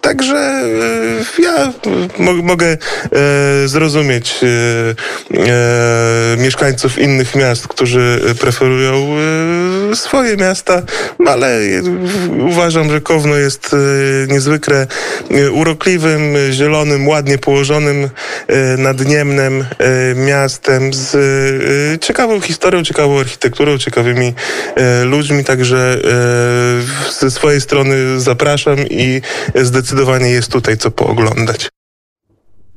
Także 0.00 0.62
ja 1.38 1.72
mogę 2.42 2.78
zrozumieć 3.66 4.29
mieszkańców 6.38 6.98
innych 6.98 7.34
miast, 7.34 7.68
którzy 7.68 8.20
preferują 8.40 9.08
swoje 9.94 10.36
miasta, 10.36 10.82
ale 11.26 11.60
uważam, 12.38 12.90
że 12.90 13.00
Kowno 13.00 13.36
jest 13.36 13.76
niezwykle 14.28 14.86
urokliwym, 15.52 16.34
zielonym, 16.50 17.08
ładnie 17.08 17.38
położonym 17.38 18.10
nadniemnem 18.78 19.64
miastem 20.14 20.94
z 20.94 21.10
ciekawą 22.02 22.40
historią, 22.40 22.84
ciekawą 22.84 23.20
architekturą, 23.20 23.78
ciekawymi 23.78 24.34
ludźmi, 25.04 25.44
także 25.44 25.98
ze 27.20 27.30
swojej 27.30 27.60
strony 27.60 28.20
zapraszam 28.20 28.78
i 28.90 29.20
zdecydowanie 29.54 30.30
jest 30.30 30.52
tutaj 30.52 30.76
co 30.76 30.90
pooglądać. 30.90 31.68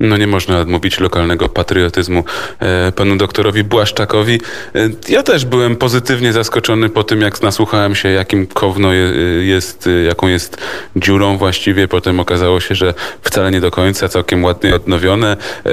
No 0.03 0.17
nie 0.17 0.27
można 0.27 0.59
odmówić 0.59 0.99
lokalnego 0.99 1.49
patriotyzmu 1.49 2.23
e, 2.59 2.91
panu 2.91 3.17
doktorowi 3.17 3.63
Błaszczakowi. 3.63 4.41
E, 4.75 4.89
ja 5.09 5.23
też 5.23 5.45
byłem 5.45 5.75
pozytywnie 5.75 6.33
zaskoczony 6.33 6.89
po 6.89 7.03
tym, 7.03 7.21
jak 7.21 7.41
nasłuchałem 7.41 7.95
się, 7.95 8.09
jakim 8.09 8.47
Kowno 8.47 8.93
je, 8.93 9.13
jest, 9.45 9.89
jaką 10.07 10.27
jest 10.27 10.57
dziurą 10.95 11.37
właściwie. 11.37 11.87
Potem 11.87 12.19
okazało 12.19 12.59
się, 12.59 12.75
że 12.75 12.93
wcale 13.21 13.51
nie 13.51 13.61
do 13.61 13.71
końca, 13.71 14.09
całkiem 14.09 14.43
ładnie 14.43 14.75
odnowione, 14.75 15.37
e, 15.65 15.69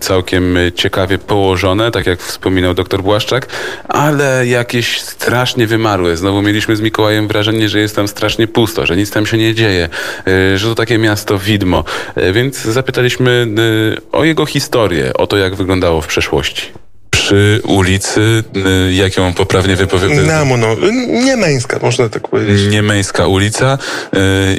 całkiem 0.00 0.56
ciekawie 0.74 1.18
położone, 1.18 1.90
tak 1.90 2.06
jak 2.06 2.20
wspominał 2.20 2.74
doktor 2.74 3.02
Błaszczak, 3.02 3.46
ale 3.88 4.46
jakieś 4.46 5.00
strasznie 5.00 5.66
wymarłe. 5.66 6.16
Znowu 6.16 6.42
mieliśmy 6.42 6.76
z 6.76 6.80
Mikołajem 6.80 7.28
wrażenie, 7.28 7.68
że 7.68 7.78
jest 7.78 7.96
tam 7.96 8.08
strasznie 8.08 8.46
pusto, 8.46 8.86
że 8.86 8.96
nic 8.96 9.10
tam 9.10 9.26
się 9.26 9.38
nie 9.38 9.54
dzieje, 9.54 9.88
e, 10.26 10.58
że 10.58 10.68
to 10.68 10.74
takie 10.74 10.98
miasto 10.98 11.38
widmo. 11.38 11.84
E, 12.14 12.32
więc 12.32 12.56
zapytaliśmy 12.62 13.46
e, 13.58 13.73
o 14.12 14.24
jego 14.24 14.46
historię, 14.46 15.12
o 15.14 15.26
to, 15.26 15.36
jak 15.36 15.54
wyglądało 15.54 16.00
w 16.00 16.06
przeszłości. 16.06 16.62
Przy 17.10 17.60
ulicy, 17.64 18.44
jak 18.90 19.16
ją 19.16 19.32
poprawnie 19.32 19.76
wypowiedzieć? 19.76 20.26
Namuno, 20.26 20.66
niemeńska, 21.08 21.78
można 21.82 22.08
tak 22.08 22.28
powiedzieć. 22.28 22.72
Niemeńska 22.72 23.26
ulica 23.26 23.78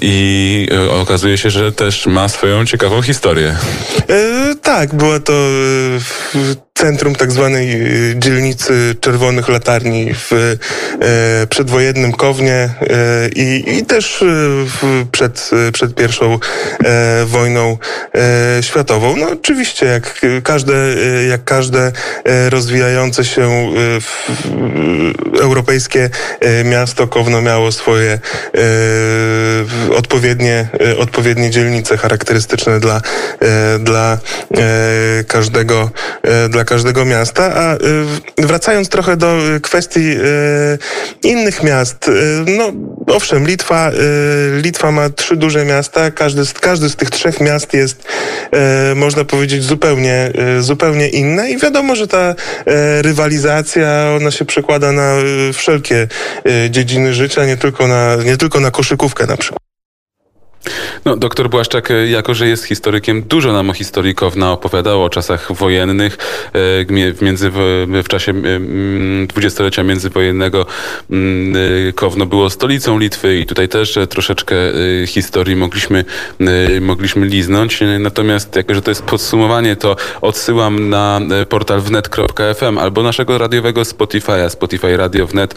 i 0.01 0.67
okazuje 1.01 1.37
się, 1.37 1.49
że 1.49 1.71
też 1.71 2.05
ma 2.05 2.27
swoją 2.29 2.65
ciekawą 2.65 3.01
historię. 3.01 3.55
Tak, 4.61 4.95
była 4.95 5.19
to 5.19 5.33
centrum 6.77 7.15
tak 7.15 7.31
zwanej 7.31 7.79
dzielnicy 8.15 8.95
Czerwonych 9.01 9.49
Latarni 9.49 10.13
w 10.13 10.31
e, 10.33 11.47
przedwojennym 11.47 12.11
Kownie 12.11 12.53
e, 12.53 12.69
i, 13.35 13.77
i 13.77 13.85
też 13.85 14.23
przed, 15.11 15.51
przed 15.73 15.95
pierwszą 15.95 16.39
wojną 17.25 17.77
światową. 18.61 19.15
No 19.17 19.29
oczywiście, 19.29 19.85
jak 19.85 20.21
każde, 20.43 20.73
jak 21.29 21.43
każde 21.43 21.91
rozwijające 22.49 23.25
się 23.25 23.73
europejskie 25.41 26.09
miasto, 26.65 27.07
Kowno 27.07 27.41
miało 27.41 27.71
swoje 27.71 28.19
odpowiednie, 29.95 30.67
odpowiednie 30.97 31.49
dzielnice 31.49 31.97
charakterystyczne 31.97 32.79
dla, 32.79 33.01
dla 33.79 34.17
każdego, 35.27 35.91
dla 36.49 36.64
każdego 36.65 37.05
miasta. 37.05 37.51
A 37.55 37.77
wracając 38.37 38.89
trochę 38.89 39.17
do 39.17 39.37
kwestii 39.61 40.15
innych 41.23 41.63
miast, 41.63 42.11
no 42.57 42.71
owszem, 43.07 43.47
Litwa, 43.47 43.91
Litwa 44.61 44.91
ma 44.91 45.09
trzy 45.09 45.35
duże 45.35 45.65
miasta. 45.65 46.11
Każdy 46.11 46.45
z, 46.45 46.53
każdy 46.53 46.89
z 46.89 46.95
tych 46.95 47.09
trzech 47.09 47.41
miast 47.41 47.73
jest, 47.73 48.03
można 48.95 49.25
powiedzieć, 49.25 49.63
zupełnie, 49.63 50.31
zupełnie 50.59 51.09
inne 51.09 51.51
i 51.51 51.57
wiadomo, 51.57 51.95
że 51.95 52.07
ta 52.07 52.35
rywalizacja, 53.01 54.13
ona 54.15 54.31
się 54.31 54.45
przekłada 54.45 54.91
na 54.91 55.15
wszelkie 55.53 56.07
dziedziny 56.69 57.13
życia, 57.13 57.45
nie 57.45 57.57
tylko 57.57 57.87
na, 57.87 58.15
nie 58.15 58.37
tylko 58.37 58.59
na 58.59 58.71
koszykówkę 58.71 59.27
na 59.27 59.37
przykład. 59.37 59.64
No, 61.05 61.17
doktor 61.17 61.49
Błaszczak, 61.49 61.91
e, 61.91 62.07
jako 62.07 62.33
że 62.33 62.47
jest 62.47 62.63
historykiem, 62.63 63.21
dużo 63.21 63.53
nam 63.53 63.69
o 63.69 63.73
historii 63.73 64.15
Kowna 64.15 64.51
opowiadał, 64.51 65.03
o 65.03 65.09
czasach 65.09 65.53
wojennych, 65.53 66.13
e, 66.13 67.11
w, 67.13 67.21
między, 67.21 67.51
w 68.03 68.07
czasie 68.07 68.33
dwudziestolecia 69.27 69.83
międzywojennego 69.83 70.65
Kowno 71.95 72.25
było 72.25 72.49
stolicą 72.49 72.99
Litwy 72.99 73.39
i 73.39 73.45
tutaj 73.45 73.69
też 73.69 73.97
e, 73.97 74.07
troszeczkę 74.07 74.55
historii 75.07 75.55
mogliśmy, 75.55 76.05
mogliśmy 76.81 77.25
liznąć. 77.25 77.79
Natomiast 77.99 78.55
jako, 78.55 78.75
że 78.75 78.81
to 78.81 78.91
jest 78.91 79.03
podsumowanie, 79.03 79.75
to 79.75 79.95
odsyłam 80.21 80.89
na 80.89 81.21
portal 81.49 81.81
wnet.fm 81.81 82.77
albo 82.77 83.03
naszego 83.03 83.37
radiowego 83.37 83.81
Spotify'a, 83.81 84.49
Spotify 84.49 84.97
Radio 84.97 85.27
Wnet. 85.27 85.55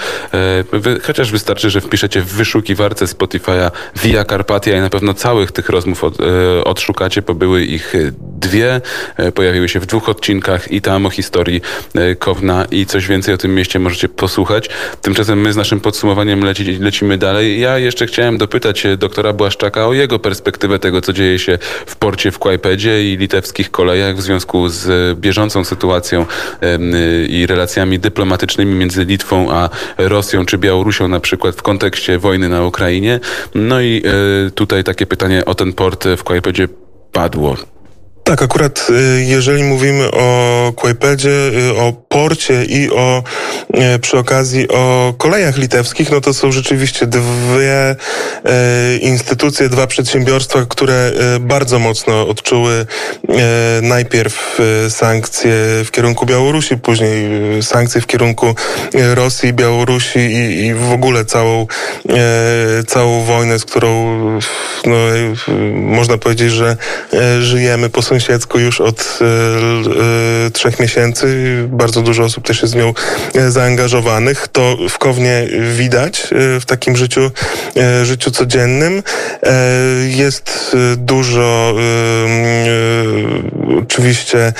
Chociaż 1.06 1.32
wystarczy, 1.32 1.70
że 1.70 1.80
wpiszecie 1.80 2.20
w 2.20 2.26
wyszukiwarce 2.26 3.04
Spotify'a 3.04 3.70
Via 3.96 4.24
Carpatia 4.24 4.76
i 4.76 4.80
na 4.80 4.90
pewno 4.90 4.97
całych 5.14 5.52
tych 5.52 5.68
rozmów 5.68 6.04
od, 6.04 6.20
e, 6.20 6.64
odszukacie, 6.64 7.22
bo 7.22 7.34
były 7.34 7.64
ich 7.64 7.94
dwie, 8.38 8.80
e, 9.16 9.32
pojawiły 9.32 9.68
się 9.68 9.80
w 9.80 9.86
dwóch 9.86 10.08
odcinkach 10.08 10.72
i 10.72 10.80
tam 10.80 11.06
o 11.06 11.10
historii 11.10 11.60
e, 11.94 12.14
Kowna 12.14 12.64
i 12.70 12.86
coś 12.86 13.06
więcej 13.06 13.34
o 13.34 13.38
tym 13.38 13.54
mieście 13.54 13.78
możecie 13.78 14.08
posłuchać. 14.08 14.68
Tymczasem 15.02 15.40
my 15.40 15.52
z 15.52 15.56
naszym 15.56 15.80
podsumowaniem 15.80 16.44
leci, 16.44 16.78
lecimy 16.80 17.18
dalej. 17.18 17.60
Ja 17.60 17.78
jeszcze 17.78 18.06
chciałem 18.06 18.38
dopytać 18.38 18.86
doktora 18.98 19.32
Błaszczaka 19.32 19.86
o 19.86 19.92
jego 19.92 20.18
perspektywę 20.18 20.78
tego, 20.78 21.00
co 21.00 21.12
dzieje 21.12 21.38
się 21.38 21.58
w 21.86 21.96
porcie 21.96 22.30
w 22.30 22.38
Kłajpedzie 22.38 23.12
i 23.12 23.16
litewskich 23.16 23.70
kolejach 23.70 24.16
w 24.16 24.22
związku 24.22 24.68
z 24.68 25.18
bieżącą 25.18 25.64
sytuacją 25.64 26.26
i 27.28 27.46
relacjami 27.46 27.98
dyplomatycznymi 27.98 28.74
między 28.74 29.04
Litwą 29.04 29.50
a 29.50 29.68
Rosją 29.98 30.46
czy 30.46 30.58
Białorusią 30.58 31.08
na 31.08 31.20
przykład 31.20 31.56
w 31.56 31.62
kontekście 31.62 32.18
wojny 32.18 32.48
na 32.48 32.64
Ukrainie. 32.64 33.20
No 33.54 33.80
i 33.80 34.02
tutaj 34.54 34.84
takie 34.88 35.06
pytanie 35.06 35.44
o 35.44 35.54
ten 35.54 35.72
port 35.72 36.04
w 36.16 36.24
Kłajpedzie 36.24 36.68
padło. 37.12 37.56
Tak, 38.28 38.42
akurat 38.42 38.86
y, 38.90 39.24
jeżeli 39.24 39.62
mówimy 39.62 40.10
o 40.10 40.72
Kłajpedzie, 40.76 41.30
y, 41.70 41.76
o 41.76 41.92
porcie 42.08 42.64
i 42.64 42.90
o 42.90 43.22
e, 43.74 43.98
przy 43.98 44.18
okazji 44.18 44.68
o 44.68 45.14
kolejach 45.18 45.56
litewskich, 45.56 46.10
no 46.10 46.20
to 46.20 46.34
są 46.34 46.52
rzeczywiście 46.52 47.06
dwie 47.06 47.96
instytucje, 49.00 49.68
dwa 49.68 49.86
przedsiębiorstwa, 49.86 50.66
które 50.68 51.12
bardzo 51.40 51.78
mocno 51.78 52.28
odczuły 52.28 52.86
najpierw 53.82 54.58
sankcje 54.88 55.52
w 55.84 55.90
kierunku 55.90 56.26
Białorusi, 56.26 56.76
później 56.76 57.28
sankcje 57.62 58.00
w 58.00 58.06
kierunku 58.06 58.54
Rosji, 59.14 59.52
Białorusi 59.52 60.18
i, 60.18 60.66
i 60.66 60.74
w 60.74 60.92
ogóle 60.92 61.24
całą, 61.24 61.66
całą 62.86 63.24
wojnę, 63.24 63.58
z 63.58 63.64
którą 63.64 64.18
no, 64.86 64.96
można 65.72 66.18
powiedzieć, 66.18 66.52
że 66.52 66.76
żyjemy 67.40 67.90
po 67.90 68.02
sąsiedzku 68.20 68.58
już 68.58 68.80
od 68.80 69.18
trzech 70.52 70.80
miesięcy. 70.80 71.26
Bardzo 71.68 72.02
dużo 72.02 72.24
osób 72.24 72.46
też 72.46 72.62
jest 72.62 72.72
z 72.72 72.76
nią 72.76 72.94
e, 73.34 73.50
zaangażowanych. 73.50 74.48
To 74.48 74.76
w 74.88 74.98
Kownie 74.98 75.48
widać 75.76 76.20
e, 76.24 76.60
w 76.60 76.64
takim 76.66 76.96
życiu, 76.96 77.30
e, 77.76 78.04
życiu 78.04 78.30
codziennym. 78.30 79.02
Jest 80.08 80.76
dużo 80.96 81.74
oczywiście 83.82 84.52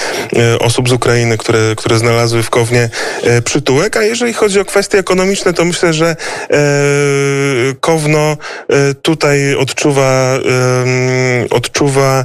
osób 0.61 0.89
z 0.89 0.93
Ukrainy, 0.93 1.39
które, 1.39 1.59
które 1.77 1.99
znalazły 1.99 2.43
w 2.43 2.51
Kownie 2.51 2.91
przytułek, 3.45 3.97
a 3.97 4.03
jeżeli 4.03 4.33
chodzi 4.33 4.61
o 4.61 4.65
kwestie 4.65 4.99
ekonomiczne, 4.99 5.53
to 5.53 5.65
myślę, 5.65 5.93
że 5.93 6.17
Kowno 7.81 8.37
tutaj 9.03 9.55
odczuwa, 9.55 10.39
odczuwa 11.51 12.25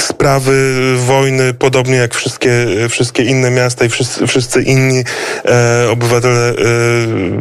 sprawy 0.00 0.74
wojny 0.96 1.54
podobnie 1.54 1.96
jak 1.96 2.14
wszystkie, 2.14 2.66
wszystkie 2.88 3.22
inne 3.22 3.50
miasta 3.50 3.84
i 3.84 3.88
wszyscy, 3.88 4.26
wszyscy 4.26 4.62
inni 4.62 5.04
e, 5.44 5.90
obywatele 5.90 6.50
e, 6.50 6.54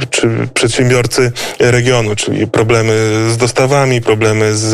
czy 0.10 0.30
przedsiębiorcy 0.54 1.32
regionu, 1.60 2.16
czyli 2.16 2.48
problemy 2.48 2.94
z 3.32 3.38
dostawami, 3.38 4.02
problemy 4.02 4.56
z 4.56 4.74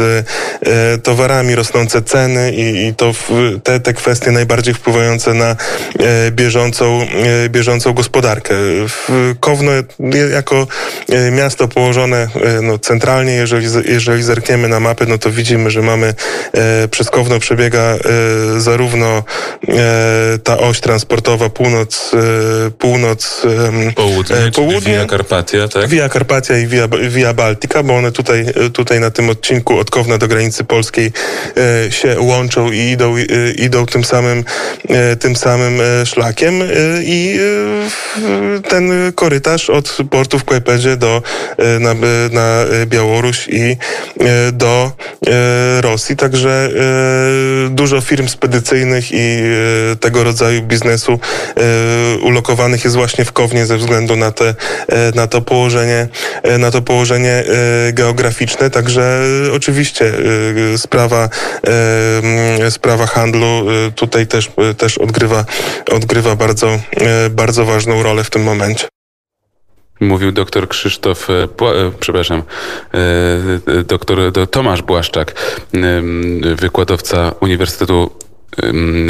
e, 0.66 0.98
towarami, 0.98 1.56
rosnące 1.56 2.02
ceny 2.02 2.52
i, 2.52 2.88
i 2.88 2.96
to 2.96 3.14
w, 3.14 3.30
te, 3.64 3.80
te 3.80 3.94
kwestie 3.94 4.32
najbardziej 4.32 4.74
wpływające 4.74 5.34
na 5.34 5.56
e, 6.00 6.32
bieżącą, 6.32 7.02
e, 7.46 7.50
bieżącą 7.50 7.94
gospodarkę. 7.94 8.54
W 8.88 9.36
Kowno 9.40 9.72
jako 10.32 10.68
e, 11.10 11.32
miasto 11.32 11.68
położone 11.68 12.28
no, 12.62 12.78
centralnie, 12.78 13.34
jeżeli, 13.34 13.68
jeżeli 13.86 14.24
zerkniemy 14.24 14.68
na 14.68 14.80
mapę, 14.80 15.06
no 15.06 15.18
to 15.18 15.32
widzimy, 15.32 15.72
że 15.72 15.82
mamy 15.82 16.14
przez 16.92 17.09
Kowno 17.12 17.40
przebiega 17.40 17.98
zarówno 18.58 19.24
ta 20.44 20.58
oś 20.58 20.80
transportowa 20.80 21.50
północ, 21.50 22.12
e, 22.14 22.72
północ 22.72 23.42
południe, 23.96 24.36
e, 24.36 24.52
południe 24.52 24.94
Via 24.94 25.06
Carpatia, 25.06 25.68
tak? 25.68 25.90
Via 25.90 26.10
Carpatia 26.10 26.58
i 26.58 26.68
Via, 26.68 26.88
Via 27.10 27.34
Baltica, 27.34 27.84
bo 27.84 27.96
one 27.96 28.12
tutaj, 28.12 28.46
e, 28.66 28.70
tutaj 28.70 29.00
na 29.00 29.12
tym 29.12 29.30
odcinku 29.30 29.80
od 29.80 29.92
Kowna 29.92 30.18
do 30.18 30.28
granicy 30.28 30.64
polskiej 30.64 31.12
się 31.90 32.20
łączą 32.20 32.72
i 32.72 32.78
idą, 32.78 33.16
idą 33.56 33.86
tym 33.86 34.04
samym, 34.04 34.44
tym 35.20 35.36
samym 35.36 35.82
szlakiem 36.06 36.54
i 37.02 37.40
ten 38.70 38.92
korytarz 39.16 39.70
od 39.70 39.98
portu 40.10 40.40
w 40.40 40.44
Kłajpedzie 40.44 40.98
do, 40.98 41.22
na, 41.80 41.94
na 42.32 42.66
Białoruś 42.86 43.48
i 43.48 43.78
do 44.54 44.92
Rosji, 45.82 46.16
także 46.16 46.70
dużo 47.70 48.02
firm 48.02 48.28
spedycyjnych 48.28 49.12
i 49.12 49.49
tego 50.00 50.24
rodzaju 50.24 50.62
biznesu 50.62 51.20
e, 51.56 52.18
ulokowanych 52.18 52.84
jest 52.84 52.96
właśnie 52.96 53.26
w 53.26 53.32
Kownie 53.32 53.66
ze 53.66 53.78
względu 53.78 54.16
na, 54.16 54.32
te, 54.32 54.56
e, 54.88 55.12
na 55.16 55.28
to 55.28 55.42
położenie, 55.42 56.08
e, 56.44 56.58
na 56.58 56.72
to 56.72 56.82
położenie 56.82 57.44
geograficzne. 57.94 58.70
Także 58.70 59.22
oczywiście 59.54 60.14
sprawa, 60.78 61.30
sprawa 62.70 63.06
handlu 63.06 63.66
tutaj 63.96 64.28
też, 64.28 64.52
też 64.78 64.98
odgrywa, 64.98 65.46
odgrywa 65.92 66.36
bardzo, 66.36 66.80
bardzo 67.30 67.66
ważną 67.66 68.04
rolę 68.04 68.24
w 68.24 68.30
tym 68.30 68.44
momencie. 68.44 68.88
Mówił 70.00 70.32
doktor 70.32 70.68
Krzysztof, 70.70 71.28
przepraszam, 72.00 72.44
doktor 73.86 74.20
Tomasz 74.52 74.82
Błaszczak, 74.82 75.36
wykładowca 76.56 77.32
Uniwersytetu 77.42 78.12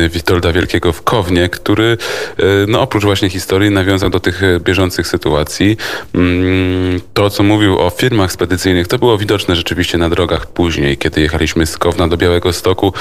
Witolda 0.10 0.52
Wielkiego 0.52 0.94
w 0.94 1.04
Kownie, 1.04 1.50
który 1.50 1.98
e, 2.38 2.44
no, 2.68 2.82
oprócz 2.82 3.04
właśnie 3.04 3.30
historii 3.30 3.72
nawiązał 3.72 4.10
do 4.10 4.20
tych 4.20 4.42
bieżących 4.60 5.08
sytuacji. 5.08 5.78
Mm, 6.16 7.02
to, 7.14 7.30
co 7.30 7.44
mówił 7.44 7.80
o 7.80 7.90
firmach 7.90 8.32
spedycyjnych, 8.32 8.88
to 8.88 9.00
było 9.00 9.18
widoczne 9.18 9.56
rzeczywiście 9.56 9.98
na 9.98 10.10
drogach 10.10 10.48
później, 10.48 10.98
kiedy 10.98 11.22
jechaliśmy 11.22 11.66
z 11.66 11.78
Kowna 11.78 12.08
do 12.08 12.18
Białego 12.18 12.54
Stoku. 12.54 12.94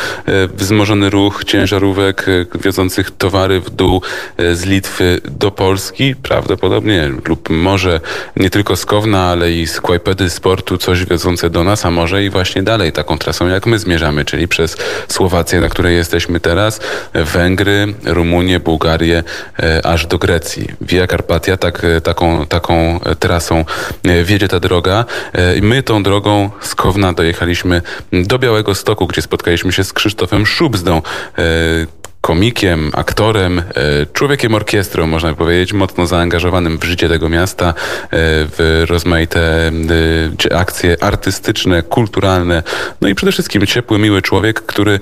Wzmożony 0.55 1.11
ruch 1.11 1.45
ciężarówek 1.45 2.27
wiozących 2.55 3.11
towary 3.11 3.61
w 3.61 3.71
dół 3.71 4.03
z 4.53 4.65
Litwy 4.65 5.21
do 5.25 5.51
Polski, 5.51 6.15
prawdopodobnie, 6.23 7.11
lub 7.29 7.51
może 7.51 8.01
nie 8.37 8.51
tylko 8.51 8.77
z 8.77 8.87
Kowna, 8.87 9.25
ale 9.25 9.53
i 9.53 9.67
z 9.67 9.81
Kłajpedy 9.81 10.31
Sportu 10.31 10.79
coś 10.79 11.05
wiozące 11.05 11.51
do 11.51 11.65
nas, 11.65 11.87
a 11.87 11.91
może 11.91 12.25
i 12.25 12.31
właśnie 12.31 12.63
dalej 12.63 12.93
taką 12.93 13.19
trasą, 13.19 13.49
jak 13.49 13.67
my 13.67 13.79
zmierzamy, 13.79 14.25
czyli 14.25 14.49
przez 14.49 14.77
Słowację, 15.09 15.61
na 15.61 15.69
której 15.69 15.97
jesteśmy 15.97 16.38
jesteśmy 16.39 16.41
teraz, 16.41 16.81
Węgry, 17.15 17.95
Rumunię, 18.05 18.61
Bułgarię, 18.61 19.23
e, 19.59 19.87
aż 19.87 20.07
do 20.07 20.19
Grecji. 20.19 20.69
Via 20.81 21.07
Carpatia, 21.07 21.57
tak, 21.57 21.85
e, 21.85 22.01
taką, 22.01 22.47
taką 22.47 23.01
trasą 23.19 23.65
e, 24.05 24.25
wiedzie 24.25 24.49
ta 24.49 24.61
droga. 24.61 25.05
I 25.57 25.63
my 25.63 25.83
tą 25.83 26.03
drogą 26.03 26.51
z 26.61 26.75
Kowna 26.75 27.13
dojechaliśmy 27.13 27.83
do 28.13 28.39
Białego 28.39 28.75
Stoku, 28.75 29.07
gdzie 29.07 29.23
spotkaliśmy 29.23 29.73
się 29.73 29.85
z 29.85 29.93
Krzysztofem 29.93 30.47
Szubzdą, 30.47 31.03
komikiem, 32.29 32.91
aktorem, 32.95 33.59
e, 33.59 33.63
człowiekiem 34.13 34.55
orkiestrą, 34.55 35.07
można 35.07 35.35
powiedzieć, 35.35 35.73
mocno 35.73 36.07
zaangażowanym 36.07 36.79
w 36.79 36.85
życie 36.85 37.09
tego 37.09 37.29
miasta, 37.29 37.69
e, 37.69 37.75
w 38.11 38.85
rozmaite 38.89 39.71
e, 40.51 40.57
akcje 40.57 40.97
artystyczne, 41.01 41.83
kulturalne, 41.83 42.63
no 43.01 43.09
i 43.09 43.15
przede 43.15 43.33
wszystkim 43.33 43.67
ciepły, 43.67 43.99
miły 43.99 44.23
człowiek, 44.23 44.61
który 44.61 45.01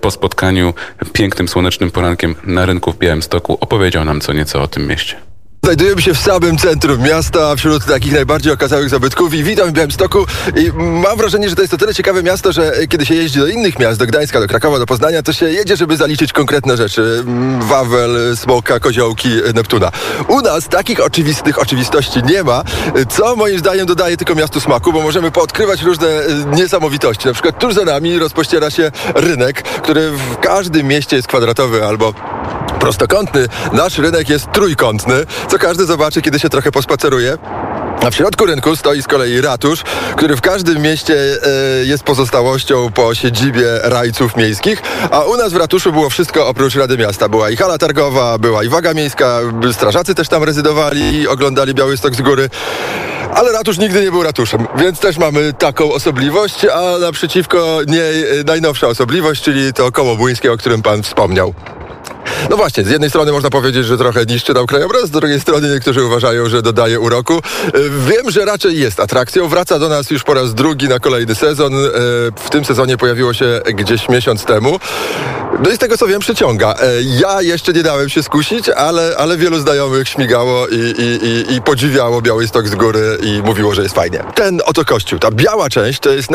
po 0.00 0.10
spotkaniu 0.10 0.74
pięknym, 1.12 1.48
słonecznym 1.48 1.90
porankiem 1.90 2.34
na 2.44 2.66
rynku 2.66 2.92
w 2.92 2.98
Białymstoku 2.98 3.58
opowiedział 3.60 4.04
nam 4.04 4.20
co 4.20 4.32
nieco 4.32 4.62
o 4.62 4.68
tym 4.68 4.86
mieście. 4.86 5.25
Znajdujemy 5.66 6.02
się 6.02 6.14
w 6.14 6.18
samym 6.18 6.58
centrum 6.58 7.02
miasta, 7.02 7.56
wśród 7.56 7.84
takich 7.84 8.12
najbardziej 8.12 8.52
okazałych 8.52 8.88
zabytków 8.88 9.34
i 9.34 9.44
witam 9.44 9.68
w 9.68 9.72
Białymstoku 9.72 10.26
i 10.56 10.72
mam 10.76 11.16
wrażenie, 11.16 11.48
że 11.48 11.54
to 11.56 11.62
jest 11.62 11.70
to 11.70 11.78
tyle 11.78 11.94
ciekawe 11.94 12.22
miasto, 12.22 12.52
że 12.52 12.72
kiedy 12.88 13.06
się 13.06 13.14
jeździ 13.14 13.38
do 13.38 13.46
innych 13.46 13.78
miast, 13.78 13.98
do 13.98 14.06
Gdańska, 14.06 14.40
do 14.40 14.46
Krakowa, 14.46 14.78
do 14.78 14.86
Poznania, 14.86 15.22
to 15.22 15.32
się 15.32 15.50
jedzie, 15.50 15.76
żeby 15.76 15.96
zaliczyć 15.96 16.32
konkretne 16.32 16.76
rzeczy. 16.76 17.16
Mm, 17.20 17.62
Wawel, 17.62 18.36
Smoka, 18.36 18.80
Koziołki, 18.80 19.28
Neptuna. 19.54 19.90
U 20.28 20.40
nas 20.40 20.68
takich 20.68 21.00
oczywistych 21.00 21.58
oczywistości 21.58 22.22
nie 22.22 22.42
ma, 22.42 22.62
co 23.08 23.36
moim 23.36 23.58
zdaniem 23.58 23.86
dodaje 23.86 24.16
tylko 24.16 24.34
miastu 24.34 24.60
smaku, 24.60 24.92
bo 24.92 25.02
możemy 25.02 25.30
poodkrywać 25.30 25.82
różne 25.82 26.08
e, 26.08 26.24
niesamowitości. 26.56 27.26
Na 27.26 27.32
przykład 27.32 27.58
tuż 27.58 27.74
za 27.74 27.84
nami 27.84 28.18
rozpościera 28.18 28.70
się 28.70 28.90
rynek, 29.14 29.62
który 29.62 30.10
w 30.10 30.36
każdym 30.36 30.86
mieście 30.86 31.16
jest 31.16 31.28
kwadratowy 31.28 31.84
albo 31.84 32.14
prostokątny. 32.80 33.46
Nasz 33.72 33.98
rynek 33.98 34.28
jest 34.28 34.52
trójkątny, 34.52 35.14
co 35.48 35.58
każdy 35.58 35.86
zobaczy, 35.86 36.22
kiedy 36.22 36.38
się 36.38 36.48
trochę 36.48 36.72
pospaceruje. 36.72 37.38
A 38.06 38.10
w 38.10 38.14
środku 38.14 38.46
rynku 38.46 38.76
stoi 38.76 39.02
z 39.02 39.06
kolei 39.06 39.40
ratusz, 39.40 39.82
który 40.16 40.36
w 40.36 40.40
każdym 40.40 40.82
mieście 40.82 41.14
e, 41.14 41.84
jest 41.84 42.04
pozostałością 42.04 42.92
po 42.92 43.14
siedzibie 43.14 43.64
rajców 43.82 44.36
miejskich, 44.36 44.82
a 45.10 45.20
u 45.20 45.36
nas 45.36 45.52
w 45.52 45.56
ratuszu 45.56 45.92
było 45.92 46.10
wszystko 46.10 46.48
oprócz 46.48 46.74
Rady 46.74 46.98
Miasta. 46.98 47.28
Była 47.28 47.50
i 47.50 47.56
hala 47.56 47.78
targowa, 47.78 48.38
była 48.38 48.64
i 48.64 48.68
waga 48.68 48.94
miejska, 48.94 49.40
strażacy 49.72 50.14
też 50.14 50.28
tam 50.28 50.42
rezydowali 50.42 51.14
i 51.14 51.28
oglądali 51.28 51.74
Białystok 51.74 52.14
z 52.14 52.22
góry. 52.22 52.50
Ale 53.34 53.52
ratusz 53.52 53.78
nigdy 53.78 54.02
nie 54.02 54.10
był 54.10 54.22
ratuszem, 54.22 54.66
więc 54.76 55.00
też 55.00 55.18
mamy 55.18 55.52
taką 55.52 55.92
osobliwość, 55.92 56.64
a 56.64 56.98
naprzeciwko 56.98 57.78
niej 57.86 58.40
e, 58.40 58.44
najnowsza 58.44 58.86
osobliwość, 58.86 59.42
czyli 59.42 59.72
to 59.72 59.92
koło 59.92 60.16
błyńskie, 60.16 60.52
o 60.52 60.56
którym 60.56 60.82
pan 60.82 61.02
wspomniał. 61.02 61.54
No 62.50 62.56
właśnie, 62.56 62.84
z 62.84 62.90
jednej 62.90 63.10
strony 63.10 63.32
można 63.32 63.50
powiedzieć, 63.50 63.86
że 63.86 63.98
trochę 63.98 64.26
niszczy 64.26 64.54
nam 64.54 64.66
krajobraz, 64.66 65.06
z 65.06 65.10
drugiej 65.10 65.40
strony 65.40 65.68
niektórzy 65.68 66.04
uważają, 66.04 66.48
że 66.48 66.62
dodaje 66.62 67.00
uroku. 67.00 67.34
E, 67.34 67.72
wiem, 68.08 68.30
że 68.30 68.44
raczej 68.44 68.78
jest 68.78 69.00
atrakcją. 69.00 69.48
Wraca 69.48 69.78
do 69.78 69.88
nas 69.88 70.10
już 70.10 70.22
po 70.22 70.34
raz 70.34 70.54
drugi 70.54 70.88
na 70.88 71.00
kolejny 71.00 71.34
sezon. 71.34 71.74
E, 71.74 71.88
w 72.36 72.50
tym 72.50 72.64
sezonie 72.64 72.96
pojawiło 72.96 73.34
się 73.34 73.60
gdzieś 73.74 74.08
miesiąc 74.08 74.44
temu. 74.44 74.80
No 75.64 75.70
i 75.70 75.74
z 75.74 75.78
tego 75.78 75.98
co 75.98 76.06
wiem, 76.06 76.20
przyciąga. 76.20 76.74
E, 76.74 77.02
ja 77.02 77.42
jeszcze 77.42 77.72
nie 77.72 77.82
dałem 77.82 78.08
się 78.08 78.22
skusić, 78.22 78.68
ale, 78.68 79.14
ale 79.18 79.36
wielu 79.36 79.58
znajomych 79.58 80.08
śmigało 80.08 80.66
i, 80.68 80.74
i, 80.74 81.26
i, 81.26 81.54
i 81.54 81.62
podziwiało 81.62 82.22
z 82.66 82.74
góry 82.74 83.18
i 83.22 83.42
mówiło, 83.42 83.74
że 83.74 83.82
jest 83.82 83.94
fajnie. 83.94 84.24
Ten 84.34 84.60
oto 84.64 84.84
kościół, 84.84 85.18
ta 85.18 85.30
biała 85.30 85.68
część, 85.68 86.00
to 86.00 86.10
jest 86.10 86.30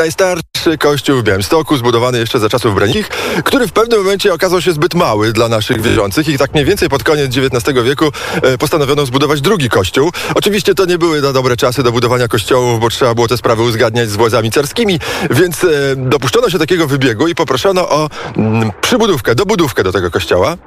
najstarszy 0.65 0.78
kościół 0.78 1.19
w 1.19 1.24
Białymstoku, 1.24 1.78
zbudowany 1.78 2.19
jeszcze 2.19 2.39
za 2.39 2.50
czasów 2.50 2.76
Brenich, 2.76 3.10
który 3.43 3.67
w 3.67 3.71
pewnym 3.71 4.00
momencie 4.00 4.34
okazał 4.34 4.62
się 4.62 4.71
zbyt 4.71 4.93
mały 4.93 5.34
dla 5.34 5.50
naszych 5.50 5.82
wierzących 5.82 6.28
i 6.28 6.38
tak 6.38 6.54
mniej 6.54 6.65
więcej 6.65 6.89
pod 6.89 7.04
koniec 7.04 7.38
XIX 7.38 7.84
wieku 7.84 8.06
e, 8.41 8.58
postanowiono 8.58 9.06
zbudować 9.06 9.41
drugi 9.41 9.69
kościół. 9.69 10.12
Oczywiście 10.36 10.76
to 10.76 10.86
nie 10.86 10.97
były 10.97 11.21
na 11.21 11.34
dobre 11.34 11.58
czasy 11.58 11.84
do 11.84 11.91
budowania 11.91 12.28
kościołów, 12.28 12.80
bo 12.80 12.89
trzeba 12.89 13.15
było 13.15 13.28
te 13.28 13.38
sprawy 13.38 13.63
uzgadniać 13.63 14.10
z 14.10 14.15
władzami 14.15 14.52
carskimi, 14.52 15.00
więc 15.30 15.63
e, 15.63 15.67
dopuszczono 15.95 16.50
się 16.50 16.60
takiego 16.60 16.88
wybiegu 16.88 17.28
i 17.28 17.36
poproszono 17.36 17.89
o 17.89 18.10
mm, 18.38 18.71
przybudówkę, 18.82 19.36
dobudówkę 19.36 19.84
do 19.84 19.91
tego 19.91 20.12
kościoła. 20.12 20.58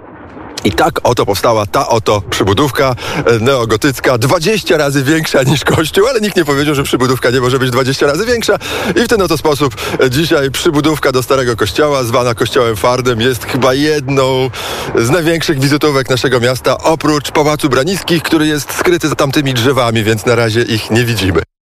I 0.65 0.73
tak 0.73 1.01
oto 1.03 1.27
powstała 1.27 1.67
ta 1.67 1.89
oto 1.89 2.23
przybudówka 2.31 2.95
e, 3.27 3.39
neogotycka, 3.39 4.19
20 4.19 4.77
razy 4.77 5.03
większa 5.03 5.43
niż 5.43 5.65
kościół, 5.65 6.07
ale 6.07 6.21
nikt 6.21 6.37
nie 6.37 6.45
powiedział, 6.45 6.75
że 6.75 6.83
przybudówka 6.83 7.31
nie 7.31 7.41
może 7.41 7.59
być 7.59 7.71
20 7.71 8.07
razy 8.07 8.27
większa. 8.27 8.59
I 8.97 9.05
w 9.05 9.09
ten 9.09 9.23
oto 9.23 9.39
sposób 9.39 9.77
e, 10.01 10.11
dzisiaj 10.11 10.51
przybudówka 10.51 11.13
do 11.13 11.23
starego 11.23 11.57
kościoła, 11.57 12.05
zwana 12.05 12.35
kościołem 12.35 12.77
Fardem, 12.77 13.21
jest 13.21 13.45
chyba 13.45 13.75
jedną 13.75 14.51
z 14.99 15.11
największych 15.11 15.61
wizytówek 15.61 16.11
naszego 16.11 16.41
miasta, 16.41 16.79
oprócz 16.79 17.31
Pałacu 17.31 17.69
Braniskich, 17.69 18.23
który 18.23 18.47
jest 18.47 18.73
skryty 18.73 19.09
za 19.09 19.15
tamtymi 19.15 19.55
drzewami, 19.55 20.05
więc 20.05 20.27
na 20.27 20.35
razie 20.35 20.63
ich 20.63 20.91
nie 20.91 21.05
widzimy 21.05 21.54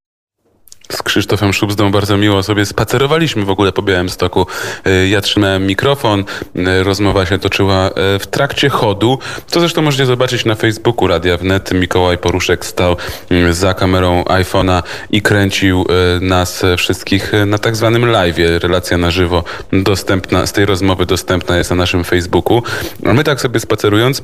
z 0.91 1.03
Krzysztofem 1.03 1.53
Szubzdą 1.53 1.91
bardzo 1.91 2.17
miło 2.17 2.43
sobie 2.43 2.65
spacerowaliśmy 2.65 3.45
w 3.45 3.49
ogóle 3.49 3.71
po 3.71 3.81
Białymstoku. 3.81 4.47
E, 4.85 5.07
ja 5.07 5.21
trzymałem 5.21 5.67
mikrofon, 5.67 6.23
e, 6.55 6.83
rozmowa 6.83 7.25
się 7.25 7.39
toczyła 7.39 7.89
e, 7.89 8.19
w 8.19 8.27
trakcie 8.27 8.69
chodu, 8.69 9.19
co 9.47 9.59
zresztą 9.59 9.81
możecie 9.81 10.05
zobaczyć 10.05 10.45
na 10.45 10.55
Facebooku 10.55 11.07
Radia 11.07 11.37
Wnet. 11.37 11.71
Mikołaj 11.73 12.17
Poruszek 12.17 12.65
stał 12.65 12.95
za 13.51 13.73
kamerą 13.73 14.23
iPhone'a 14.23 14.83
i 15.11 15.21
kręcił 15.21 15.85
nas 16.21 16.63
wszystkich 16.77 17.31
na 17.45 17.57
tak 17.57 17.75
zwanym 17.75 18.05
live. 18.05 18.37
Relacja 18.37 18.97
na 18.97 19.11
żywo 19.11 19.43
dostępna, 19.73 20.47
z 20.47 20.53
tej 20.53 20.65
rozmowy 20.65 21.05
dostępna 21.05 21.57
jest 21.57 21.69
na 21.69 21.75
naszym 21.75 22.03
Facebooku. 22.03 22.63
A 23.05 23.13
my 23.13 23.23
tak 23.23 23.41
sobie 23.41 23.59
spacerując 23.59 24.21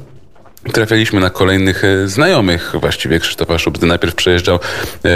trafialiśmy 0.74 1.20
na 1.20 1.30
kolejnych 1.30 1.84
e, 1.84 2.08
znajomych 2.08 2.74
właściwie 2.80 3.20
Krzysztofa 3.20 3.58
Szubzy. 3.58 3.86
Najpierw 3.86 4.16
przejeżdżał 4.16 4.60
e, 5.06 5.10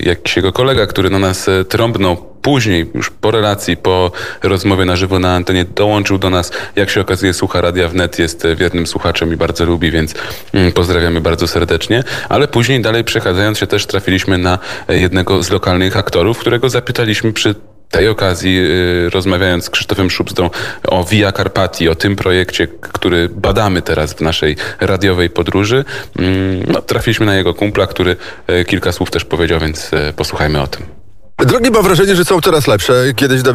jakiś 0.00 0.36
jego 0.36 0.52
kolega, 0.52 0.86
który 0.86 1.10
na 1.10 1.18
nas 1.18 1.48
e, 1.48 1.64
trąbnął. 1.64 2.32
Później, 2.42 2.90
już 2.94 3.10
po 3.10 3.30
relacji, 3.30 3.76
po 3.76 4.12
rozmowie 4.42 4.84
na 4.84 4.96
żywo 4.96 5.18
na 5.18 5.34
antenie, 5.34 5.64
dołączył 5.64 6.18
do 6.18 6.30
nas. 6.30 6.52
Jak 6.76 6.90
się 6.90 7.00
okazuje, 7.00 7.32
słucha 7.32 7.60
Radia 7.60 7.88
Wnet, 7.88 8.18
jest 8.18 8.46
wiernym 8.56 8.86
słuchaczem 8.86 9.32
i 9.32 9.36
bardzo 9.36 9.64
lubi, 9.64 9.90
więc 9.90 10.14
mm, 10.54 10.72
pozdrawiamy 10.72 11.20
bardzo 11.20 11.48
serdecznie. 11.48 12.04
Ale 12.28 12.48
później, 12.48 12.80
dalej 12.80 13.04
przechadzając 13.04 13.58
się, 13.58 13.66
też 13.66 13.86
trafiliśmy 13.86 14.38
na 14.38 14.58
jednego 14.88 15.42
z 15.42 15.50
lokalnych 15.50 15.96
aktorów, 15.96 16.38
którego 16.38 16.68
zapytaliśmy 16.68 17.32
przy 17.32 17.54
tej 17.92 18.08
okazji, 18.08 18.58
y, 19.06 19.10
rozmawiając 19.10 19.64
z 19.64 19.70
Krzysztofem 19.70 20.10
Szubzdą 20.10 20.50
o 20.84 21.04
Via 21.04 21.32
Carpati, 21.32 21.88
o 21.88 21.94
tym 21.94 22.16
projekcie, 22.16 22.68
który 22.68 23.28
badamy 23.28 23.82
teraz 23.82 24.12
w 24.12 24.20
naszej 24.20 24.56
radiowej 24.80 25.30
podróży, 25.30 25.84
mm, 26.18 26.62
no, 26.68 26.82
trafiliśmy 26.82 27.26
na 27.26 27.34
jego 27.34 27.54
kumpla, 27.54 27.86
który 27.86 28.16
y, 28.50 28.64
kilka 28.64 28.92
słów 28.92 29.10
też 29.10 29.24
powiedział, 29.24 29.60
więc 29.60 29.92
y, 29.92 30.12
posłuchajmy 30.16 30.60
o 30.60 30.66
tym. 30.66 31.01
Drogi 31.38 31.70
mam 31.70 31.82
wrażenie, 31.82 32.16
że 32.16 32.24
są 32.24 32.40
coraz 32.40 32.66
lepsze. 32.66 33.04
Kiedyś 33.16 33.42
do 33.42 33.52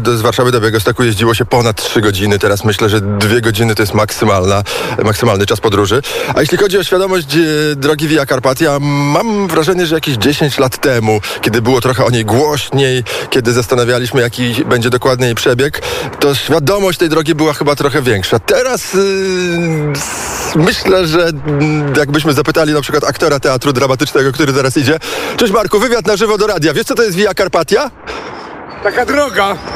do, 0.00 0.16
z 0.16 0.20
Warszawy 0.20 0.52
do 0.52 0.60
Białegostoku 0.60 1.04
jeździło 1.04 1.34
się 1.34 1.44
ponad 1.44 1.82
3 1.82 2.00
godziny. 2.00 2.38
Teraz 2.38 2.64
myślę, 2.64 2.88
że 2.88 3.00
2 3.00 3.40
godziny 3.40 3.74
to 3.74 3.82
jest 3.82 3.94
maksymalna, 3.94 4.62
maksymalny 5.04 5.46
czas 5.46 5.60
podróży. 5.60 6.02
A 6.34 6.40
jeśli 6.40 6.58
chodzi 6.58 6.78
o 6.78 6.84
świadomość 6.84 7.36
e, 7.36 7.76
drogi 7.76 8.08
Via 8.08 8.26
Carpatia, 8.26 8.78
mam 8.80 9.48
wrażenie, 9.48 9.86
że 9.86 9.94
jakieś 9.94 10.16
10 10.16 10.58
lat 10.58 10.80
temu, 10.80 11.20
kiedy 11.40 11.62
było 11.62 11.80
trochę 11.80 12.04
o 12.04 12.10
niej 12.10 12.24
głośniej, 12.24 13.04
kiedy 13.30 13.52
zastanawialiśmy, 13.52 14.20
jaki 14.20 14.64
będzie 14.64 14.90
dokładny 14.90 15.26
jej 15.26 15.34
przebieg, 15.34 15.82
to 16.20 16.34
świadomość 16.34 16.98
tej 16.98 17.08
drogi 17.08 17.34
była 17.34 17.52
chyba 17.52 17.76
trochę 17.76 18.02
większa. 18.02 18.38
Teraz 18.38 18.94
yy, 18.94 19.00
myślę, 20.56 21.06
że 21.06 21.28
mm, 21.28 21.94
jakbyśmy 21.96 22.32
zapytali 22.32 22.72
na 22.72 22.80
przykład 22.80 23.04
aktora 23.04 23.40
teatru 23.40 23.72
dramatycznego, 23.72 24.32
który 24.32 24.52
zaraz 24.52 24.76
idzie. 24.76 24.98
Cześć 25.36 25.52
Marku, 25.52 25.80
wywiad 25.80 26.06
na 26.06 26.16
żywo 26.16 26.38
do 26.38 26.46
radia. 26.46 26.74
Wiesz 26.74 26.84
co 26.84 26.94
to 26.94 27.02
jest 27.02 27.16
Via 27.16 27.29
Carpatia? 27.34 27.90
Taka 28.82 29.04
droga. 29.04 29.69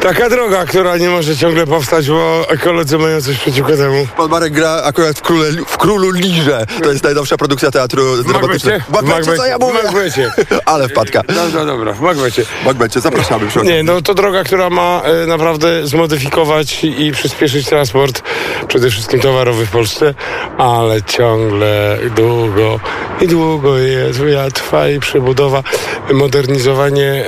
Taka 0.00 0.30
droga, 0.30 0.66
która 0.66 0.96
nie 0.96 1.10
może 1.10 1.36
ciągle 1.36 1.66
powstać, 1.66 2.08
bo 2.08 2.50
ekolodzy 2.50 2.98
mają 2.98 3.22
coś 3.22 3.38
przeciwko 3.38 3.76
temu. 3.76 4.06
Pan 4.16 4.30
Marek 4.30 4.52
gra 4.52 4.82
akurat 4.84 5.18
w, 5.18 5.22
króle, 5.22 5.50
w 5.66 5.76
Królu 5.78 6.10
Liże. 6.10 6.66
To 6.82 6.92
jest 6.92 7.04
najnowsza 7.04 7.36
produkcja 7.36 7.70
teatru 7.70 8.22
dramatycznego. 8.22 8.84
W 8.88 8.92
Macbecie? 8.92 9.36
co 9.36 9.46
ja 9.46 9.58
mówię? 9.58 9.78
Macbecie. 9.84 10.30
Ale 10.64 10.88
wpadka. 10.88 11.22
Dobra, 11.22 11.64
dobra, 11.64 11.92
w 11.92 12.00
Macbecie. 12.00 12.44
W 12.44 12.64
Macbecie, 12.64 13.00
zapraszamy. 13.00 13.46
Nie, 13.64 13.82
no 13.82 14.02
to 14.02 14.14
droga, 14.14 14.44
która 14.44 14.70
ma 14.70 15.02
e, 15.04 15.26
naprawdę 15.26 15.86
zmodyfikować 15.86 16.84
i 16.84 17.12
przyspieszyć 17.12 17.68
transport, 17.68 18.22
przede 18.68 18.90
wszystkim 18.90 19.20
towarowy 19.20 19.66
w 19.66 19.70
Polsce, 19.70 20.14
ale 20.58 21.02
ciągle 21.02 21.98
długo 22.16 22.80
i 23.20 23.26
długo 23.26 23.78
jest, 23.78 24.20
ja 24.28 24.50
trwa 24.50 24.88
i 24.88 25.00
przebudowa, 25.00 25.62
modernizowanie 26.12 27.24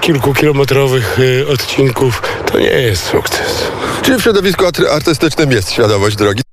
kilkukilometrowych 0.00 1.18
y, 1.18 1.48
odcinków, 1.48 2.22
to 2.46 2.58
nie 2.58 2.66
jest 2.66 3.04
sukces. 3.04 3.68
Czyli 4.02 4.18
w 4.18 4.22
środowisku 4.22 4.64
artystycznym 4.90 5.50
jest 5.50 5.72
świadomość 5.72 6.16
drogi. 6.16 6.45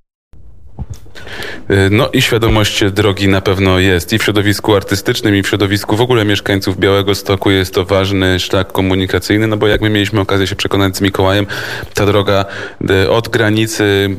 Y, 1.72 1.90
no 1.92 2.10
i 2.14 2.22
świadomość 2.22 2.84
drogi 2.92 3.28
na 3.28 3.42
pewno 3.42 3.80
jest 3.80 4.14
i 4.14 4.20
w 4.20 4.24
środowisku 4.24 4.76
artystycznym, 4.76 5.36
i 5.36 5.44
w 5.44 5.48
środowisku 5.48 5.98
w 5.98 6.02
ogóle 6.02 6.26
mieszkańców 6.26 6.78
Białego 6.78 7.16
Stoku 7.16 7.52
jest 7.52 7.74
to 7.74 7.86
ważny 7.86 8.40
szlak 8.40 8.72
komunikacyjny, 8.72 9.48
no 9.48 9.58
bo 9.58 9.68
jak 9.68 9.82
my 9.82 9.90
mieliśmy 9.90 10.20
okazję 10.20 10.48
się 10.48 10.56
przekonać 10.56 10.98
z 10.98 11.02
Mikołajem, 11.02 11.48
ta 11.94 12.06
droga 12.06 12.46
y, 12.90 13.12
od 13.12 13.30
granicy, 13.30 14.10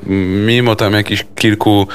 mimo 0.47 0.77
tam 0.77 0.93
jakichś 0.93 1.25
kilku 1.35 1.87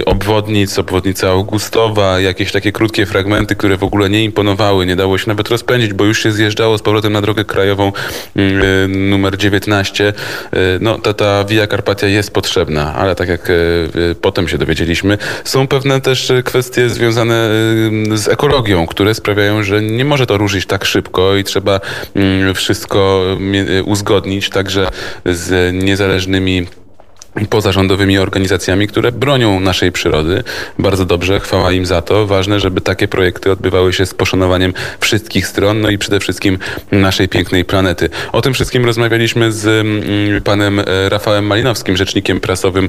y, 0.00 0.04
obwodnic, 0.04 0.78
obwodnica 0.78 1.28
Augustowa, 1.28 2.20
jakieś 2.20 2.52
takie 2.52 2.72
krótkie 2.72 3.06
fragmenty, 3.06 3.56
które 3.56 3.76
w 3.76 3.84
ogóle 3.84 4.10
nie 4.10 4.24
imponowały, 4.24 4.86
nie 4.86 4.96
dało 4.96 5.18
się 5.18 5.28
nawet 5.28 5.48
rozpędzić, 5.48 5.92
bo 5.92 6.04
już 6.04 6.22
się 6.22 6.32
zjeżdżało 6.32 6.78
z 6.78 6.82
powrotem 6.82 7.12
na 7.12 7.20
drogę 7.20 7.44
krajową 7.44 7.92
numer 8.88 9.36
19. 9.36 10.12
No 10.80 10.98
ta, 10.98 11.14
ta 11.14 11.44
Via 11.44 11.66
Carpatia 11.66 12.06
jest 12.06 12.30
potrzebna, 12.30 12.94
ale 12.94 13.14
tak 13.14 13.28
jak 13.28 13.52
potem 14.20 14.48
się 14.48 14.58
dowiedzieliśmy. 14.66 15.18
Są 15.44 15.68
pewne 15.68 16.00
też 16.00 16.30
e, 16.30 16.42
kwestie 16.42 16.90
związane 16.90 17.34
e, 18.12 18.16
z 18.16 18.28
ekologią, 18.28 18.86
które 18.86 19.14
sprawiają, 19.14 19.62
że 19.62 19.82
nie 19.82 20.04
może 20.04 20.26
to 20.26 20.38
ruszyć 20.38 20.66
tak 20.66 20.84
szybko 20.84 21.36
i 21.36 21.44
trzeba 21.44 21.80
mm, 22.14 22.54
wszystko 22.54 23.24
e, 23.78 23.82
uzgodnić 23.82 24.50
także 24.50 24.88
z 25.24 25.74
niezależnymi 25.74 26.66
pozarządowymi 27.44 28.18
organizacjami, 28.18 28.88
które 28.88 29.12
bronią 29.12 29.60
naszej 29.60 29.92
przyrody. 29.92 30.42
Bardzo 30.78 31.04
dobrze, 31.04 31.40
chwała 31.40 31.72
im 31.72 31.86
za 31.86 32.02
to. 32.02 32.26
Ważne, 32.26 32.60
żeby 32.60 32.80
takie 32.80 33.08
projekty 33.08 33.50
odbywały 33.50 33.92
się 33.92 34.06
z 34.06 34.14
poszanowaniem 34.14 34.72
wszystkich 35.00 35.46
stron, 35.46 35.80
no 35.80 35.90
i 35.90 35.98
przede 35.98 36.20
wszystkim 36.20 36.58
naszej 36.92 37.28
pięknej 37.28 37.64
planety. 37.64 38.08
O 38.32 38.42
tym 38.42 38.54
wszystkim 38.54 38.84
rozmawialiśmy 38.84 39.52
z 39.52 39.66
mm, 39.66 40.42
panem 40.42 40.80
e, 40.80 40.84
Rafałem 41.08 41.46
Malinowskim, 41.46 41.96
rzecznikiem 41.96 42.40
prasowym 42.40 42.88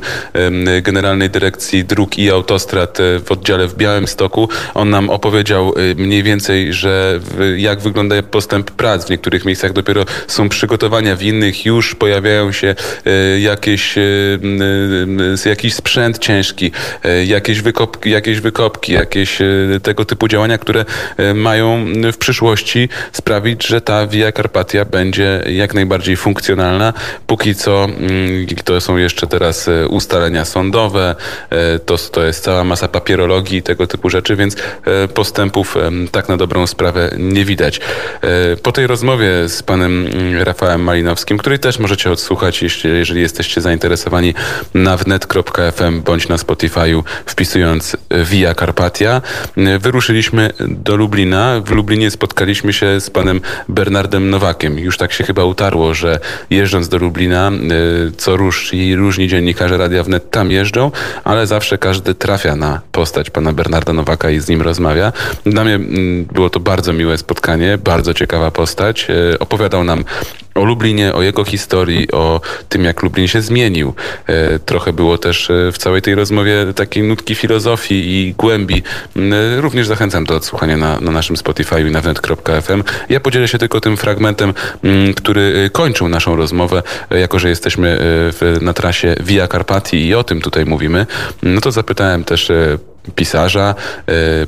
Generalnej 0.81 1.29
Dyrekcji 1.29 1.85
Dróg 1.85 2.17
i 2.17 2.31
Autostrad 2.31 2.99
e, 2.99 3.19
w 3.19 3.31
oddziale 3.31 3.67
w 3.67 3.75
Białymstoku. 3.75 4.49
On 4.73 4.89
nam 4.89 5.09
opowiedział 5.09 5.73
e, 5.75 5.95
mniej 5.95 6.23
więcej, 6.23 6.73
że 6.73 7.19
jak 7.57 7.79
wygląda 7.79 8.23
postęp 8.23 8.71
prac. 8.71 9.05
W 9.05 9.09
niektórych 9.09 9.45
miejscach 9.45 9.73
dopiero 9.73 10.05
są 10.27 10.49
przygotowania, 10.49 11.15
w 11.15 11.23
innych 11.23 11.65
już 11.65 11.95
pojawiają 11.95 12.51
się 12.51 12.75
jakieś 13.39 13.95
jakiś 15.45 15.73
sprzęt 15.73 16.19
ciężki, 16.19 16.71
jakieś 17.25 17.61
wykopki, 17.61 18.09
jakieś, 18.09 18.39
wykopki, 18.39 18.93
jakieś 18.93 19.39
tego 19.83 20.05
typu 20.05 20.27
działania, 20.27 20.57
które 20.57 20.85
mają 21.35 21.85
w 22.13 22.17
przyszłości 22.17 22.89
sprawić, 23.11 23.67
że 23.67 23.81
ta 23.81 24.07
Via 24.07 24.31
Carpatia 24.31 24.85
będzie 24.85 25.43
jak 25.49 25.73
najbardziej 25.73 26.17
funkcjonalna. 26.17 26.93
Póki 27.27 27.55
co 27.55 27.83
mm, 27.85 28.47
to 28.63 28.81
są 28.81 28.97
jeszcze 28.97 29.27
teraz 29.27 29.69
ustalenia 29.89 30.45
sądowe, 30.45 31.15
to, 31.85 31.97
to 31.97 32.25
jest 32.25 32.43
cała 32.43 32.63
masa 32.63 32.87
papierologii 32.87 33.57
i 33.57 33.63
tego 33.63 33.87
typu 33.87 34.09
rzeczy, 34.09 34.35
więc 34.35 34.55
postępów 35.13 35.75
tak 36.11 36.29
na 36.29 36.37
dobrą 36.37 36.67
sprawę 36.67 37.11
nie 37.17 37.45
widać. 37.45 37.79
Po 38.63 38.71
tej 38.71 38.87
rozmowie 38.87 39.49
z 39.49 39.63
panem 39.63 40.07
mm, 40.07 40.43
Rafałem 40.43 40.81
Malinowskim, 40.81 41.37
który 41.37 41.59
też 41.59 41.79
możecie 41.79 42.11
odsłuchać, 42.11 42.83
jeżeli 42.83 43.21
jesteście 43.21 43.61
zainteresowani 43.61 44.26
na 44.73 44.97
wnet.fm 44.97 46.01
bądź 46.01 46.27
na 46.27 46.35
Spotify'u 46.35 47.03
wpisując 47.25 47.97
Via 48.25 48.55
Carpatia. 48.55 49.21
Wyruszyliśmy 49.79 50.49
do 50.59 50.95
Lublina. 50.95 51.61
W 51.65 51.71
Lublinie 51.71 52.11
spotkaliśmy 52.11 52.73
się 52.73 53.01
z 53.01 53.09
panem 53.09 53.41
Bernardem 53.69 54.29
Nowakiem. 54.29 54.79
Już 54.79 54.97
tak 54.97 55.13
się 55.13 55.23
chyba 55.23 55.43
utarło, 55.43 55.93
że 55.93 56.19
jeżdżąc 56.49 56.89
do 56.89 56.97
Lublina, 56.97 57.51
y, 58.07 58.11
co 58.17 58.37
róż 58.37 58.73
i 58.73 58.95
różni 58.95 59.27
dziennikarze 59.27 59.77
Radia 59.77 60.03
Wnet 60.03 60.31
tam 60.31 60.51
jeżdżą, 60.51 60.91
ale 61.23 61.47
zawsze 61.47 61.77
każdy 61.77 62.15
trafia 62.15 62.55
na 62.55 62.81
postać 62.91 63.29
pana 63.29 63.53
Bernarda 63.53 63.93
Nowaka 63.93 64.29
i 64.29 64.39
z 64.39 64.47
nim 64.49 64.61
rozmawia. 64.61 65.11
Dla 65.45 65.63
mnie 65.63 65.75
mm, 65.75 66.25
było 66.25 66.49
to 66.49 66.59
bardzo 66.59 66.93
miłe 66.93 67.17
spotkanie, 67.17 67.77
bardzo 67.77 68.13
ciekawa 68.13 68.51
postać. 68.51 69.07
Opowiadał 69.39 69.83
nam 69.83 70.03
o 70.57 70.63
Lublinie, 70.63 71.13
o 71.13 71.21
jego 71.21 71.43
historii, 71.43 72.11
o 72.11 72.41
tym, 72.69 72.83
jak 72.83 73.03
Lublin 73.03 73.27
się 73.27 73.41
zmienił. 73.41 73.93
E, 74.27 74.59
Trochę 74.59 74.93
było 74.93 75.17
też 75.17 75.49
e, 75.49 75.71
w 75.71 75.77
całej 75.77 76.01
tej 76.01 76.15
rozmowie 76.15 76.65
takiej 76.75 77.03
nutki 77.03 77.35
filozofii 77.35 77.95
i 77.95 78.33
głębi. 78.33 78.83
M, 79.15 79.33
e, 79.33 79.61
Również 79.61 79.87
zachęcam 79.87 80.23
do 80.23 80.35
odsłuchania 80.35 80.77
na, 80.77 80.99
na 80.99 81.11
naszym 81.11 81.37
Spotify 81.37 81.81
i 81.81 81.91
na 81.91 82.01
wnet.fm. 82.01 82.83
Ja 83.09 83.19
podzielę 83.19 83.47
się 83.47 83.57
tylko 83.57 83.81
tym 83.81 83.97
fragmentem, 83.97 84.53
m, 84.83 85.13
który 85.13 85.69
kończył 85.73 86.09
naszą 86.09 86.35
rozmowę, 86.35 86.83
jako 87.09 87.39
że 87.39 87.49
jesteśmy 87.49 87.97
w, 87.99 88.57
na 88.61 88.73
trasie 88.73 89.15
Via 89.23 89.47
Carpati 89.47 90.07
i 90.07 90.15
o 90.15 90.23
tym 90.23 90.41
tutaj 90.41 90.65
mówimy. 90.65 91.05
No 91.43 91.61
to 91.61 91.71
zapytałem 91.71 92.23
też 92.23 92.51
pisarza, 93.15 93.75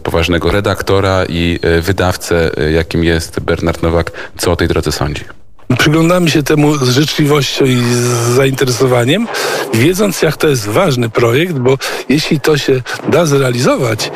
poważnego 0.04 0.52
redaktora 0.52 1.26
i 1.30 1.60
wydawcę, 1.82 2.52
jakim 2.74 3.04
jest 3.04 3.40
Bernard 3.40 3.84
Nowak, 3.84 4.12
co 4.38 4.52
o 4.52 4.56
tej 4.56 4.68
drodze 4.68 4.92
sądzi. 4.92 5.39
Przyglądamy 5.78 6.30
się 6.30 6.44
temu 6.44 6.78
z 6.78 6.90
życzliwością 6.90 7.66
i 7.66 7.76
z 7.76 8.36
zainteresowaniem, 8.36 9.28
wiedząc 9.74 10.22
jak 10.22 10.38
to 10.38 10.48
jest 10.48 10.68
ważny 10.68 11.10
projekt, 11.10 11.54
bo 11.54 11.78
jeśli 12.10 12.40
to 12.40 12.58
się 12.58 12.82
da 13.10 13.26
zrealizować, 13.26 14.12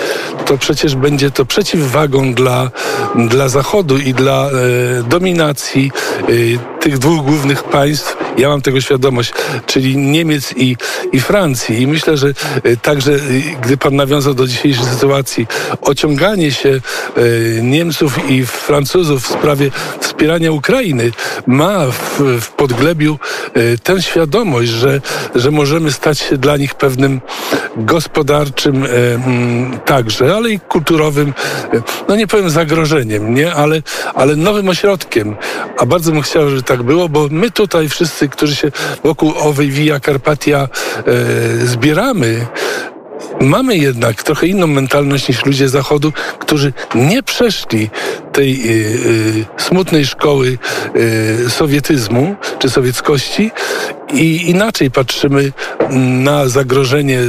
to 0.46 0.58
przecież 0.58 0.96
będzie 0.96 1.32
to 1.32 1.46
przeciwwagą 1.46 2.34
dla, 2.34 2.72
dla 3.16 3.50
Zachodu 3.50 3.98
i 3.98 4.14
dla 4.14 4.50
e, 4.50 5.04
dominacji 5.04 5.92
e, 6.22 6.73
tych 6.84 6.98
dwóch 6.98 7.26
głównych 7.26 7.64
państw. 7.64 8.18
Ja 8.38 8.50
mam 8.50 8.62
tego 8.62 8.82
świadomość, 8.82 9.34
czyli 9.66 9.98
Niemiec 9.98 10.54
i, 10.58 10.78
i 11.12 11.20
Francji. 11.22 11.82
I 11.82 11.88
myślę, 11.88 12.18
że 12.18 12.28
e, 12.64 12.78
także, 12.78 13.14
e, 13.14 13.18
gdy 13.62 13.78
pan 13.78 13.96
nawiązał 13.96 14.34
do 14.34 14.48
dzisiejszej 14.48 14.86
sytuacji, 14.86 15.48
ociąganie 15.82 16.52
się 16.52 16.70
e, 16.70 16.82
Niemców 17.62 18.30
i 18.30 18.46
Francuzów 18.46 19.24
w 19.24 19.28
sprawie 19.28 19.72
wspierania 20.00 20.52
Ukrainy 20.52 21.12
ma 21.48 21.86
w, 21.86 22.20
w 22.42 22.52
podglebiu 22.52 23.20
tę 23.84 24.02
świadomość, 24.02 24.70
że, 24.70 25.02
że 25.36 25.52
możemy 25.52 25.92
stać 25.92 26.20
się 26.20 26.38
dla 26.38 26.58
nich 26.58 26.76
pewnym 26.76 27.22
gospodarczym 27.78 28.86
mm, 28.86 29.80
także, 29.80 30.36
ale 30.36 30.52
i 30.52 30.60
kulturowym, 30.60 31.34
no 32.08 32.16
nie 32.16 32.28
powiem 32.28 32.50
zagrożeniem, 32.50 33.34
nie, 33.34 33.54
ale, 33.54 33.82
ale 34.14 34.36
nowym 34.36 34.70
ośrodkiem. 34.70 35.36
A 35.80 35.86
bardzo 35.86 36.12
bym 36.12 36.22
chciał, 36.22 36.50
żeby 36.50 36.64
tak 36.78 36.84
było, 36.84 37.10
bo 37.10 37.28
my 37.32 37.52
tutaj 37.52 37.90
wszyscy, 37.90 38.30
którzy 38.30 38.56
się 38.56 38.72
wokół 39.04 39.34
owej 39.38 39.70
Via 39.70 40.00
Carpatia 40.00 40.68
e, 41.08 41.66
zbieramy, 41.66 42.46
Mamy 43.42 43.78
jednak 43.78 44.24
trochę 44.24 44.48
inną 44.48 44.68
mentalność 44.68 45.28
niż 45.28 45.46
ludzie 45.46 45.70
Zachodu, 45.70 46.14
którzy 46.40 46.74
nie 46.96 47.24
przeszli 47.24 47.90
tej 48.32 48.54
y, 48.54 48.70
y, 48.70 49.46
smutnej 49.58 50.06
szkoły 50.06 50.58
y, 50.96 51.50
sowietyzmu 51.50 52.36
czy 52.60 52.70
sowieckości 52.70 53.52
i 54.14 54.50
inaczej 54.50 54.92
patrzymy 54.92 55.52
na 56.24 56.48
zagrożenie 56.48 57.20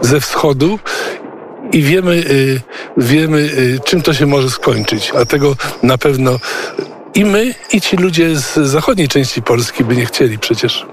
ze 0.00 0.20
wschodu 0.20 0.78
i 1.72 1.82
wiemy, 1.82 2.24
wiemy 2.96 3.50
czym 3.84 4.02
to 4.02 4.14
się 4.14 4.26
może 4.26 4.50
skończyć. 4.50 5.12
A 5.16 5.24
tego 5.24 5.56
na 5.82 5.98
pewno 5.98 6.38
i 7.14 7.24
my, 7.24 7.54
i 7.72 7.80
ci 7.80 7.96
ludzie 7.96 8.36
z 8.36 8.54
zachodniej 8.54 9.08
części 9.08 9.42
Polski 9.42 9.84
by 9.84 9.96
nie 9.96 10.06
chcieli 10.06 10.38
przecież. 10.38 10.86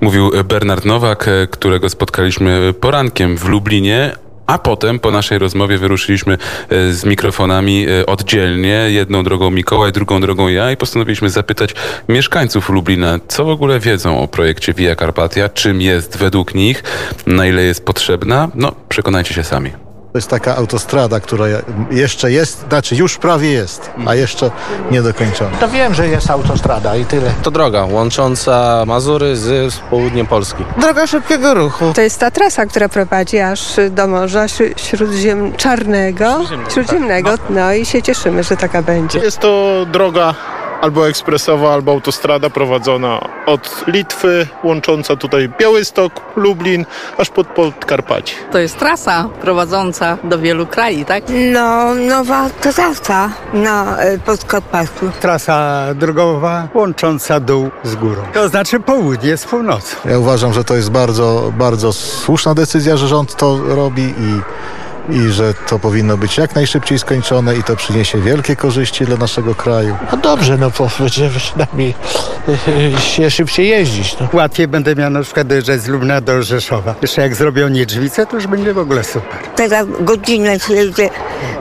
Mówił 0.00 0.30
Bernard 0.44 0.84
Nowak, 0.84 1.28
e, 1.28 1.46
którego 1.46 1.88
spotkaliśmy 1.88 2.74
porankiem 2.80 3.36
w 3.36 3.48
Lublinie. 3.48 4.12
A 4.46 4.58
potem 4.58 4.98
po 4.98 5.10
naszej 5.10 5.38
rozmowie 5.38 5.78
wyruszyliśmy 5.78 6.34
e, 6.68 6.92
z 6.92 7.04
mikrofonami 7.04 7.86
e, 7.88 8.06
oddzielnie, 8.06 8.86
jedną 8.90 9.24
drogą 9.24 9.50
Mikołaj, 9.50 9.92
drugą 9.92 10.20
drogą 10.20 10.48
ja 10.48 10.72
i 10.72 10.76
postanowiliśmy 10.76 11.30
zapytać 11.30 11.74
mieszkańców 12.08 12.68
Lublina, 12.68 13.18
co 13.28 13.44
w 13.44 13.48
ogóle 13.48 13.80
wiedzą 13.80 14.20
o 14.20 14.28
projekcie 14.28 14.72
Via 14.72 14.96
Carpatia, 14.96 15.48
czym 15.48 15.80
jest 15.80 16.16
według 16.18 16.54
nich, 16.54 16.82
na 17.26 17.46
ile 17.46 17.62
jest 17.62 17.84
potrzebna. 17.84 18.48
No, 18.54 18.72
przekonajcie 18.88 19.34
się 19.34 19.44
sami. 19.44 19.93
To 20.14 20.18
jest 20.18 20.30
taka 20.30 20.56
autostrada, 20.56 21.20
która 21.20 21.44
jeszcze 21.90 22.32
jest, 22.32 22.64
znaczy 22.68 22.96
już 22.96 23.18
prawie 23.18 23.52
jest, 23.52 23.90
a 24.06 24.14
jeszcze 24.14 24.50
nie 24.90 25.02
dokończona. 25.02 25.56
To 25.60 25.68
wiem, 25.68 25.94
że 25.94 26.08
jest 26.08 26.30
autostrada 26.30 26.96
i 26.96 27.04
tyle. 27.04 27.30
To 27.42 27.50
droga 27.50 27.84
łącząca 27.84 28.84
Mazury 28.86 29.36
z, 29.36 29.76
południem 29.90 30.26
Polski. 30.26 30.64
Droga 30.80 31.06
szybkiego 31.06 31.54
ruchu. 31.54 31.92
To 31.94 32.00
jest 32.00 32.20
ta 32.20 32.30
trasa, 32.30 32.66
która 32.66 32.88
prowadzi 32.88 33.38
aż 33.38 33.60
do 33.90 34.06
Morza 34.06 34.46
Śró- 34.46 34.72
Śródziem 34.76 35.52
Czarnego, 35.56 36.40
Śródziemnego. 36.74 37.30
No 37.50 37.72
i 37.72 37.86
się 37.86 38.02
cieszymy, 38.02 38.42
że 38.42 38.56
taka 38.56 38.82
będzie. 38.82 39.18
Jest 39.18 39.38
to 39.38 39.86
droga 39.92 40.34
albo 40.84 41.08
ekspresowa, 41.08 41.72
albo 41.72 41.92
autostrada 41.92 42.50
prowadzona 42.50 43.20
od 43.46 43.84
Litwy, 43.86 44.46
łącząca 44.64 45.16
tutaj 45.16 45.48
Białystok, 45.58 46.12
Lublin, 46.36 46.86
aż 47.18 47.30
pod 47.30 47.46
Podkarpacie. 47.46 48.34
To 48.52 48.58
jest 48.58 48.78
trasa 48.78 49.28
prowadząca 49.40 50.18
do 50.24 50.38
wielu 50.38 50.66
krajów, 50.66 51.06
tak? 51.06 51.24
No, 51.52 51.94
nowa 51.94 52.50
trasa 52.60 53.30
na 53.52 53.98
e, 53.98 54.18
Podkarpaciu. 54.18 55.10
Trasa 55.20 55.86
drogowa 55.94 56.68
łącząca 56.74 57.40
dół 57.40 57.70
z 57.84 57.94
górą. 57.94 58.22
To 58.32 58.48
znaczy 58.48 58.80
południe 58.80 59.36
z 59.36 59.44
północą. 59.44 59.96
Ja 60.04 60.18
uważam, 60.18 60.52
że 60.52 60.64
to 60.64 60.76
jest 60.76 60.90
bardzo, 60.90 61.52
bardzo 61.58 61.92
słuszna 61.92 62.54
decyzja, 62.54 62.96
że 62.96 63.08
rząd 63.08 63.36
to 63.36 63.58
robi 63.74 64.02
i, 64.02 64.40
i 65.10 65.32
że 65.32 65.54
to 65.54 65.78
powinno 65.78 66.16
być 66.16 66.38
jak 66.38 66.54
najszybciej 66.54 66.98
skończone 66.98 67.56
i 67.56 67.62
to 67.62 67.76
przyniesie 67.76 68.20
wielkie 68.20 68.56
korzyści 68.56 69.04
dla 69.04 69.16
naszego 69.16 69.54
kraju. 69.54 69.96
No 70.12 70.18
dobrze, 70.18 70.58
no 70.58 70.70
bo 70.78 70.88
będziemy 70.98 71.30
przynajmniej 71.30 71.94
e, 72.96 73.00
się 73.00 73.30
szybciej 73.30 73.68
jeździć. 73.68 74.16
No. 74.20 74.28
Łatwiej 74.32 74.68
będę 74.68 74.94
miał 74.94 75.10
na 75.10 75.22
przykład 75.22 75.46
dojeżdżać 75.46 75.80
z 75.80 75.88
Lubna 75.88 76.20
do 76.20 76.42
Rzeszowa. 76.42 76.94
Jeszcze 77.02 77.22
jak 77.22 77.34
zrobią 77.34 77.68
Niedźwicę, 77.68 78.26
to 78.26 78.36
już 78.36 78.46
będzie 78.46 78.74
w 78.74 78.78
ogóle 78.78 79.04
super. 79.04 79.38
Teraz 79.56 79.86
godzinę 80.00 80.60
się 80.60 80.74
jedzie 80.74 81.10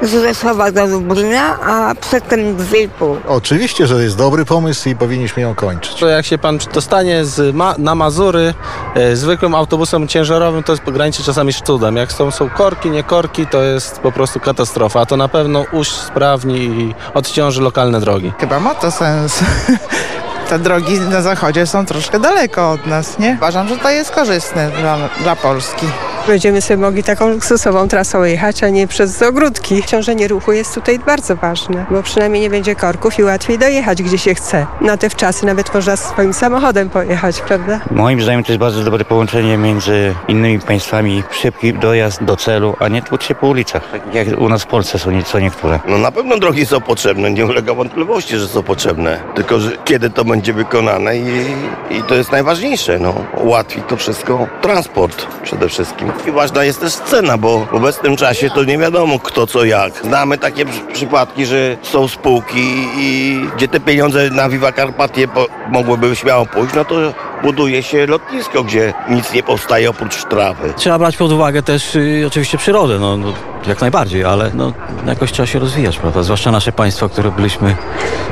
z 0.01 0.12
Rzeszowa 0.12 0.71
do 0.71 0.86
Lublina, 0.86 1.60
a 1.62 1.95
przedtem 1.95 2.56
dwie 2.56 2.82
i 2.82 2.89
pół. 2.89 3.17
Oczywiście, 3.27 3.88
że 3.88 4.03
jest 4.03 4.17
dobry 4.17 4.45
pomysł 4.45 4.89
i 4.89 4.95
powinniśmy 4.95 5.43
ją 5.43 5.56
kończyć. 5.56 5.93
To 5.95 6.08
jak 6.08 6.25
się 6.25 6.38
pan 6.38 6.60
dostanie 6.73 7.25
z 7.25 7.56
ma, 7.56 7.75
na 7.77 7.95
Mazury 7.95 8.53
e, 8.95 9.15
zwykłym 9.15 9.56
autobusem 9.56 10.08
ciężarowym, 10.08 10.63
to 10.63 10.71
jest 10.73 10.84
graniczy 10.84 11.23
czasami 11.23 11.53
z 11.53 11.62
cudem. 11.62 11.95
Jak 11.95 12.12
są, 12.12 12.32
są 12.32 12.49
korki, 12.49 12.89
nie 12.89 13.03
korki, 13.03 13.32
to 13.51 13.63
jest 13.63 13.99
po 13.99 14.11
prostu 14.11 14.39
katastrofa. 14.39 15.01
A 15.01 15.05
to 15.05 15.17
na 15.17 15.27
pewno 15.27 15.65
usprawni 15.71 16.57
i 16.57 16.95
odciąży 17.13 17.61
lokalne 17.61 17.99
drogi. 17.99 18.33
Chyba 18.39 18.59
ma 18.59 18.75
to 18.75 18.91
sens. 18.91 19.39
Te 20.49 20.60
drogi 20.60 20.99
na 20.99 21.21
zachodzie 21.21 21.67
są 21.67 21.86
troszkę 21.86 22.19
daleko 22.19 22.71
od 22.71 22.88
nas, 22.88 23.19
nie? 23.19 23.34
Uważam, 23.38 23.67
że 23.67 23.77
to 23.77 23.89
jest 23.89 24.12
korzystne 24.12 24.71
dla, 24.82 24.97
dla 25.23 25.36
Polski. 25.36 25.86
Będziemy 26.27 26.62
sobie 26.62 26.77
mogli 26.77 27.03
taką 27.03 27.29
luksusową 27.29 27.88
trasą 27.88 28.23
jechać, 28.23 28.63
a 28.63 28.69
nie 28.69 28.88
przez 28.88 29.21
ogródki. 29.21 29.84
Ciążenie 29.84 30.27
ruchu 30.27 30.51
jest 30.51 30.75
tutaj 30.75 30.99
bardzo 30.99 31.36
ważne, 31.36 31.86
bo 31.91 32.03
przynajmniej 32.03 32.41
nie 32.41 32.49
będzie 32.49 32.75
korków 32.75 33.19
i 33.19 33.23
łatwiej 33.23 33.60
dojechać 33.60 34.03
gdzie 34.03 34.17
się 34.17 34.36
chce. 34.36 34.65
Na 34.82 34.97
te 34.97 35.10
wczasy 35.10 35.45
nawet 35.45 35.73
można 35.73 35.97
swoim 35.97 36.34
samochodem 36.34 36.89
pojechać, 36.89 37.41
prawda? 37.41 37.79
Moim 37.91 38.21
zdaniem 38.21 38.43
to 38.43 38.51
jest 38.51 38.60
bardzo 38.60 38.84
dobre 38.84 39.06
połączenie 39.06 39.58
między 39.58 40.15
innymi 40.27 40.60
państwami. 40.60 41.23
Szybki 41.32 41.73
dojazd 41.73 42.23
do 42.23 42.36
celu, 42.36 42.75
a 42.79 42.88
nie 42.88 43.01
tłuc 43.01 43.23
się 43.23 43.36
po 43.36 43.47
ulicach, 43.47 43.84
tak 43.91 44.15
jak 44.15 44.27
u 44.38 44.49
nas 44.49 44.63
w 44.63 44.67
Polsce 44.67 44.99
są 44.99 45.23
co 45.23 45.39
niektóre. 45.39 45.79
No 45.88 45.97
na 45.97 46.12
pewno 46.12 46.38
drogi 46.38 46.65
są 46.65 46.82
potrzebne, 46.82 47.32
nie 47.32 47.45
ulega 47.45 47.73
wątpliwości, 47.73 48.38
że 48.38 48.47
są 48.47 48.63
potrzebne. 48.63 49.19
Tylko, 49.36 49.60
że 49.60 49.71
kiedy 49.86 50.10
to 50.10 50.23
będzie 50.33 50.53
wykonane 50.53 51.17
i, 51.17 51.45
i 51.89 52.03
to 52.03 52.15
jest 52.15 52.31
najważniejsze, 52.31 52.99
no. 52.99 53.13
Ułatwi 53.43 53.81
to 53.81 53.97
wszystko 53.97 54.47
transport 54.61 55.25
przede 55.43 55.69
wszystkim. 55.69 56.11
I 56.27 56.31
ważna 56.31 56.63
jest 56.63 56.79
też 56.79 56.93
cena, 56.93 57.37
bo 57.37 57.59
w 57.59 57.73
obecnym 57.73 58.15
czasie 58.17 58.49
to 58.49 58.63
nie 58.63 58.77
wiadomo 58.77 59.19
kto 59.19 59.47
co 59.47 59.65
jak. 59.65 59.93
Znamy 60.03 60.37
takie 60.37 60.65
przy- 60.65 60.81
przypadki, 60.93 61.45
że 61.45 61.77
są 61.81 62.07
spółki 62.07 62.87
i 62.97 63.39
gdzie 63.57 63.67
te 63.67 63.79
pieniądze 63.79 64.29
na 64.29 64.49
Viva 64.49 64.71
Carpatie 64.71 65.27
po, 65.27 65.45
mogłyby 65.69 66.15
śmiało 66.15 66.45
pójść, 66.45 66.73
no 66.75 66.85
to 66.85 66.95
buduje 67.43 67.83
się 67.83 68.05
lotnisko, 68.07 68.63
gdzie 68.63 68.93
nic 69.09 69.33
nie 69.33 69.43
powstaje 69.43 69.89
oprócz 69.89 70.23
trawy. 70.25 70.73
Trzeba 70.75 70.99
brać 70.99 71.17
pod 71.17 71.31
uwagę 71.31 71.63
też 71.63 71.95
y, 71.95 72.23
oczywiście 72.27 72.57
przyrodę, 72.57 72.99
no, 72.99 73.17
no 73.17 73.33
jak 73.67 73.81
najbardziej, 73.81 74.25
ale 74.25 74.51
no, 74.53 74.73
jakoś 75.07 75.31
trzeba 75.31 75.47
się 75.47 75.59
rozwijać, 75.59 75.97
prawda? 75.97 76.23
Zwłaszcza 76.23 76.51
nasze 76.51 76.71
państwo, 76.71 77.09
które 77.09 77.31
byliśmy 77.31 77.75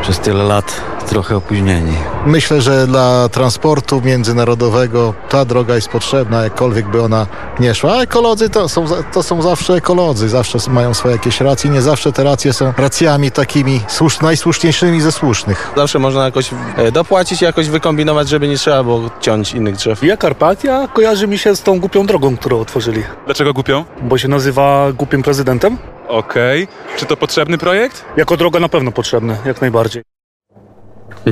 przez 0.01 0.19
tyle 0.19 0.43
lat 0.43 0.81
trochę 1.11 1.35
opóźnieni. 1.35 1.93
Myślę, 2.25 2.61
że 2.61 2.87
dla 2.87 3.29
transportu 3.29 4.01
międzynarodowego 4.01 5.13
ta 5.29 5.45
droga 5.45 5.75
jest 5.75 5.89
potrzebna, 5.89 6.43
jakkolwiek 6.43 6.87
by 6.87 7.01
ona 7.01 7.27
nie 7.59 7.75
szła. 7.75 7.93
A 7.93 8.01
ekolodzy 8.01 8.49
to 8.49 8.69
są, 8.69 8.85
to 9.13 9.23
są 9.23 9.41
zawsze 9.41 9.73
ekolodzy, 9.73 10.29
zawsze 10.29 10.57
mają 10.69 10.93
swoje 10.93 11.15
jakieś 11.15 11.41
racje. 11.41 11.69
Nie 11.69 11.81
zawsze 11.81 12.11
te 12.11 12.23
racje 12.23 12.53
są 12.53 12.73
racjami 12.77 13.31
takimi 13.31 13.81
słusz, 13.87 14.21
najsłuszniejszymi 14.21 15.01
ze 15.01 15.11
słusznych. 15.11 15.71
Zawsze 15.75 15.99
można 15.99 16.25
jakoś 16.25 16.49
e, 16.77 16.91
dopłacić 16.91 17.41
i 17.41 17.45
jakoś 17.45 17.69
wykombinować, 17.69 18.29
żeby 18.29 18.47
nie 18.47 18.57
trzeba 18.57 18.83
było 18.83 19.09
ciąć 19.21 19.53
innych 19.53 19.75
drzew. 19.75 19.99
Via 19.99 20.17
Carpatia 20.17 20.87
kojarzy 20.93 21.27
mi 21.27 21.37
się 21.37 21.55
z 21.55 21.61
tą 21.61 21.79
głupią 21.79 22.05
drogą, 22.05 22.37
którą 22.37 22.59
otworzyli. 22.59 23.03
Dlaczego 23.25 23.53
głupią? 23.53 23.85
Bo 24.01 24.17
się 24.17 24.27
nazywa 24.27 24.87
głupim 24.93 25.23
prezydentem. 25.23 25.77
Okej. 26.07 26.67
Czy 26.97 27.05
to 27.05 27.17
potrzebny 27.17 27.57
projekt? 27.57 28.05
Jako 28.17 28.37
droga 28.37 28.59
na 28.59 28.69
pewno 28.69 28.91
potrzebny, 28.91 29.37
jak 29.45 29.61
najbardziej. 29.61 30.03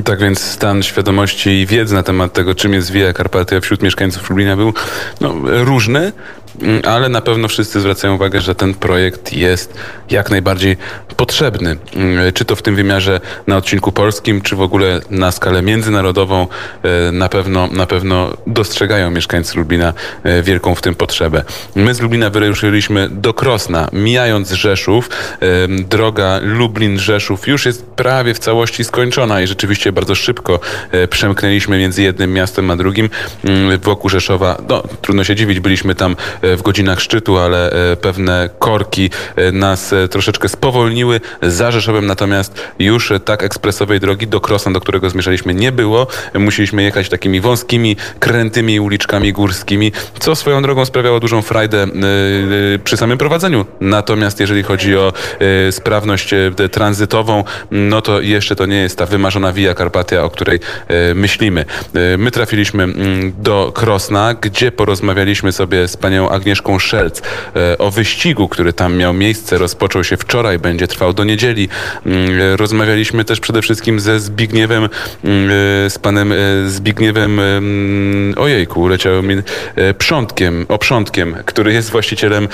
Tak 0.04 0.20
więc 0.20 0.40
stan 0.40 0.82
świadomości 0.82 1.50
i 1.50 1.66
wiedzy 1.66 1.94
na 1.94 2.02
temat 2.02 2.32
tego, 2.32 2.54
czym 2.54 2.72
jest 2.72 2.90
Via 2.90 3.12
Carpatia 3.12 3.60
wśród 3.60 3.82
mieszkańców 3.82 4.30
Lublina 4.30 4.56
był 4.56 4.74
no, 5.20 5.34
różny, 5.44 6.12
ale 6.88 7.08
na 7.08 7.20
pewno 7.20 7.48
wszyscy 7.48 7.80
zwracają 7.80 8.14
uwagę, 8.14 8.40
że 8.40 8.54
ten 8.54 8.74
projekt 8.74 9.32
jest 9.32 9.74
jak 10.10 10.30
najbardziej 10.30 10.76
potrzebny. 11.16 11.76
Mm, 11.96 12.32
Czy 12.32 12.44
to 12.44 12.56
w 12.56 12.62
tym 12.62 12.76
wymiarze 12.76 13.20
na 13.46 13.56
odcinku 13.56 13.92
polskim, 13.92 14.40
czy 14.40 14.56
w 14.56 14.60
ogóle 14.60 15.00
na 15.10 15.32
skalę 15.32 15.62
międzynarodową, 15.62 16.46
e, 16.82 17.12
na 17.12 17.28
pewno, 17.28 17.66
na 17.66 17.86
pewno 17.86 18.36
dostrzegają 18.46 19.10
mieszkańcy 19.10 19.58
Lublina 19.58 19.92
e, 20.22 20.42
wielką 20.42 20.74
w 20.74 20.82
tym 20.82 20.94
potrzebę. 20.94 21.42
My 21.74 21.94
z 21.94 22.00
Lublina 22.00 22.30
wyruszyliśmy 22.30 23.08
do 23.08 23.34
Krosna, 23.34 23.88
mijając 23.92 24.50
Rzeszów. 24.50 25.08
E, 25.42 25.46
Droga 25.68 26.40
Lublin-Rzeszów 26.42 27.48
już 27.48 27.66
jest 27.66 27.86
prawie 27.86 28.34
w 28.34 28.38
całości 28.38 28.84
skończona 28.84 29.40
i 29.40 29.46
rzeczywiście 29.46 29.92
bardzo 29.92 30.14
szybko 30.14 30.60
przemknęliśmy 31.10 31.78
między 31.78 32.02
jednym 32.02 32.32
miastem 32.32 32.70
a 32.70 32.76
drugim 32.76 33.10
mm, 33.44 33.78
wokół 33.80 34.10
Rzeszowa. 34.10 34.62
No, 34.68 34.82
trudno 35.02 35.24
się 35.24 35.36
dziwić, 35.36 35.60
byliśmy 35.60 35.94
tam 35.94 36.16
w 36.42 36.62
godzinach 36.62 37.00
szczytu, 37.00 37.38
ale 37.38 37.72
e, 37.92 37.96
pewne 37.96 38.50
korki 38.58 39.10
e, 39.36 39.52
nas 39.52 39.92
e, 39.92 40.08
troszeczkę 40.08 40.48
spowolniły. 40.48 41.20
Za 41.42 41.70
Rzeszowem 41.70 42.06
natomiast 42.06 42.62
już 42.78 43.10
e, 43.10 43.20
tak 43.20 43.42
ekspresowej 43.42 44.00
drogi 44.00 44.26
do 44.26 44.40
Krosna, 44.40 44.72
do 44.72 44.80
którego 44.80 45.10
zmierzaliśmy, 45.10 45.54
nie 45.54 45.72
było. 45.72 46.06
Musieliśmy 46.34 46.82
jechać 46.82 47.08
takimi 47.08 47.40
wąskimi, 47.40 47.96
krętymi 48.18 48.80
uliczkami 48.80 49.32
górskimi, 49.32 49.92
co 50.18 50.34
swoją 50.34 50.62
drogą 50.62 50.84
sprawiało 50.84 51.20
dużą 51.20 51.42
frajdę 51.42 51.78
e, 51.78 51.84
e, 51.84 52.78
przy 52.84 52.96
samym 52.96 53.18
prowadzeniu. 53.18 53.66
Natomiast 53.80 54.40
jeżeli 54.40 54.62
chodzi 54.62 54.96
o 54.96 55.12
e, 55.68 55.72
sprawność 55.72 56.32
e, 56.32 56.68
tranzytową, 56.70 57.44
no 57.70 58.02
to 58.02 58.20
jeszcze 58.20 58.56
to 58.56 58.66
nie 58.66 58.76
jest 58.76 58.98
ta 58.98 59.06
wymarzona 59.06 59.52
Via 59.52 59.74
Carpatia, 59.74 60.24
o 60.24 60.30
której 60.30 60.60
e, 60.88 61.14
myślimy. 61.14 61.64
E, 61.94 62.18
My 62.18 62.30
trafiliśmy 62.30 62.82
mm, 62.82 63.32
do 63.38 63.72
Krosna, 63.74 64.34
gdzie 64.34 64.72
porozmawialiśmy 64.72 65.52
sobie 65.52 65.88
z 65.88 65.96
panią 65.96 66.29
Agnieszką 66.30 66.78
Szelc 66.78 67.22
e, 67.56 67.78
o 67.78 67.90
wyścigu, 67.90 68.48
który 68.48 68.72
tam 68.72 68.96
miał 68.96 69.14
miejsce. 69.14 69.58
Rozpoczął 69.58 70.04
się 70.04 70.16
wczoraj, 70.16 70.58
będzie 70.58 70.88
trwał 70.88 71.12
do 71.12 71.24
niedzieli. 71.24 71.68
Mm, 72.06 72.56
Rozmawialiśmy 72.56 73.24
też 73.24 73.40
przede 73.40 73.62
wszystkim 73.62 74.00
ze 74.00 74.20
Zbigniewem, 74.20 74.88
mm, 75.24 75.50
e, 75.86 75.90
z 75.90 75.98
panem 75.98 76.32
e, 76.32 76.36
Zbigniewem, 76.66 77.40
em, 77.40 78.34
ojejku, 78.36 78.88
leciało 78.88 79.22
mi, 79.22 79.36
Przątkiem, 79.98 80.66
Oprzątkiem, 80.68 81.36
który 81.44 81.72
jest 81.72 81.90
właścicielem 81.90 82.48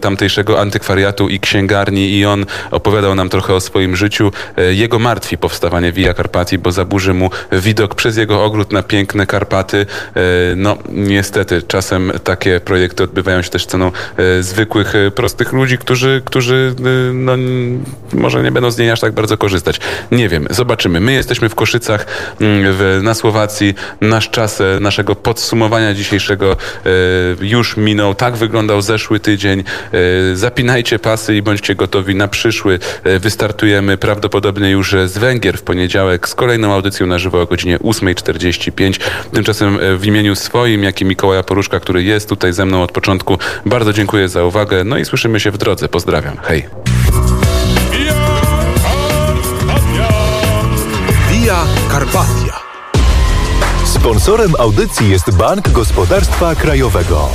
tamtejszego 0.00 0.60
antykwariatu 0.60 1.28
i 1.28 1.40
księgarni 1.40 2.18
i 2.18 2.26
on 2.26 2.46
opowiadał 2.70 3.14
nam 3.14 3.28
trochę 3.28 3.54
o 3.54 3.60
swoim 3.60 3.96
życiu. 3.96 4.32
Jego 4.70 4.98
martwi 4.98 5.38
powstawanie 5.38 5.92
Via 5.92 6.14
Carpatii, 6.14 6.58
bo 6.58 6.72
zaburzy 6.72 7.14
mu 7.14 7.30
widok 7.52 7.94
przez 7.94 8.16
jego 8.16 8.44
ogród 8.44 8.72
na 8.72 8.82
piękne 8.82 9.26
Karpaty. 9.26 9.86
No, 10.56 10.76
niestety, 10.88 11.62
czasem 11.62 12.12
takie 12.24 12.60
projekty 12.60 12.95
odbywają 13.04 13.42
się 13.42 13.50
też 13.50 13.66
ceną 13.66 13.92
e, 14.16 14.42
zwykłych, 14.42 14.94
e, 14.94 15.10
prostych 15.10 15.52
ludzi, 15.52 15.78
którzy, 15.78 16.22
którzy 16.24 16.74
e, 16.78 17.12
no, 17.12 17.32
może 18.12 18.42
nie 18.42 18.52
będą 18.52 18.70
z 18.70 18.78
niej 18.78 18.90
aż 18.90 19.00
tak 19.00 19.12
bardzo 19.12 19.38
korzystać. 19.38 19.80
Nie 20.12 20.28
wiem, 20.28 20.46
zobaczymy. 20.50 21.00
My 21.00 21.12
jesteśmy 21.12 21.48
w 21.48 21.54
Koszycach 21.54 22.06
mm, 22.40 22.74
w, 22.78 23.00
na 23.02 23.14
Słowacji. 23.14 23.74
Nasz 24.00 24.30
czas 24.30 24.62
naszego 24.80 25.14
podsumowania 25.14 25.94
dzisiejszego 25.94 26.56
już 27.40 27.76
minął. 27.76 28.14
Tak 28.14 28.36
wyglądał 28.36 28.82
zeszły 28.82 29.20
tydzień. 29.20 29.64
Zapinajcie 30.34 30.98
pasy 30.98 31.36
i 31.36 31.42
bądźcie 31.42 31.74
gotowi 31.74 32.14
na 32.14 32.28
przyszły. 32.28 32.78
Wystartujemy 33.20 33.96
prawdopodobnie 33.96 34.70
już 34.70 34.96
z 35.06 35.18
Węgier 35.18 35.58
w 35.58 35.62
poniedziałek 35.62 36.28
z 36.28 36.34
kolejną 36.34 36.72
audycją 36.72 37.06
na 37.06 37.18
żywo 37.18 37.40
o 37.40 37.46
godzinie 37.46 37.78
8.45. 37.78 39.00
Tymczasem 39.32 39.78
w 39.98 40.06
imieniu 40.06 40.34
swoim, 40.36 40.82
jak 40.82 41.00
i 41.00 41.04
Mikołaja 41.04 41.42
Poruszka, 41.42 41.80
który 41.80 42.02
jest 42.02 42.28
tutaj 42.28 42.52
ze 42.52 42.66
mną 42.66 42.82
od 42.86 42.92
początku, 42.92 43.38
bardzo 43.66 43.92
dziękuję 43.92 44.28
za 44.28 44.44
uwagę. 44.44 44.84
No 44.84 44.98
i 44.98 45.04
słyszymy 45.04 45.40
się 45.40 45.50
w 45.50 45.58
drodze. 45.58 45.88
Pozdrawiam. 45.88 46.36
Hej. 46.42 46.68
Via 51.30 51.64
Carpatia. 51.90 52.60
Sponsorem 53.84 54.52
audycji 54.58 55.10
jest 55.10 55.36
Bank 55.36 55.70
Gospodarstwa 55.70 56.54
Krajowego. 56.54 57.28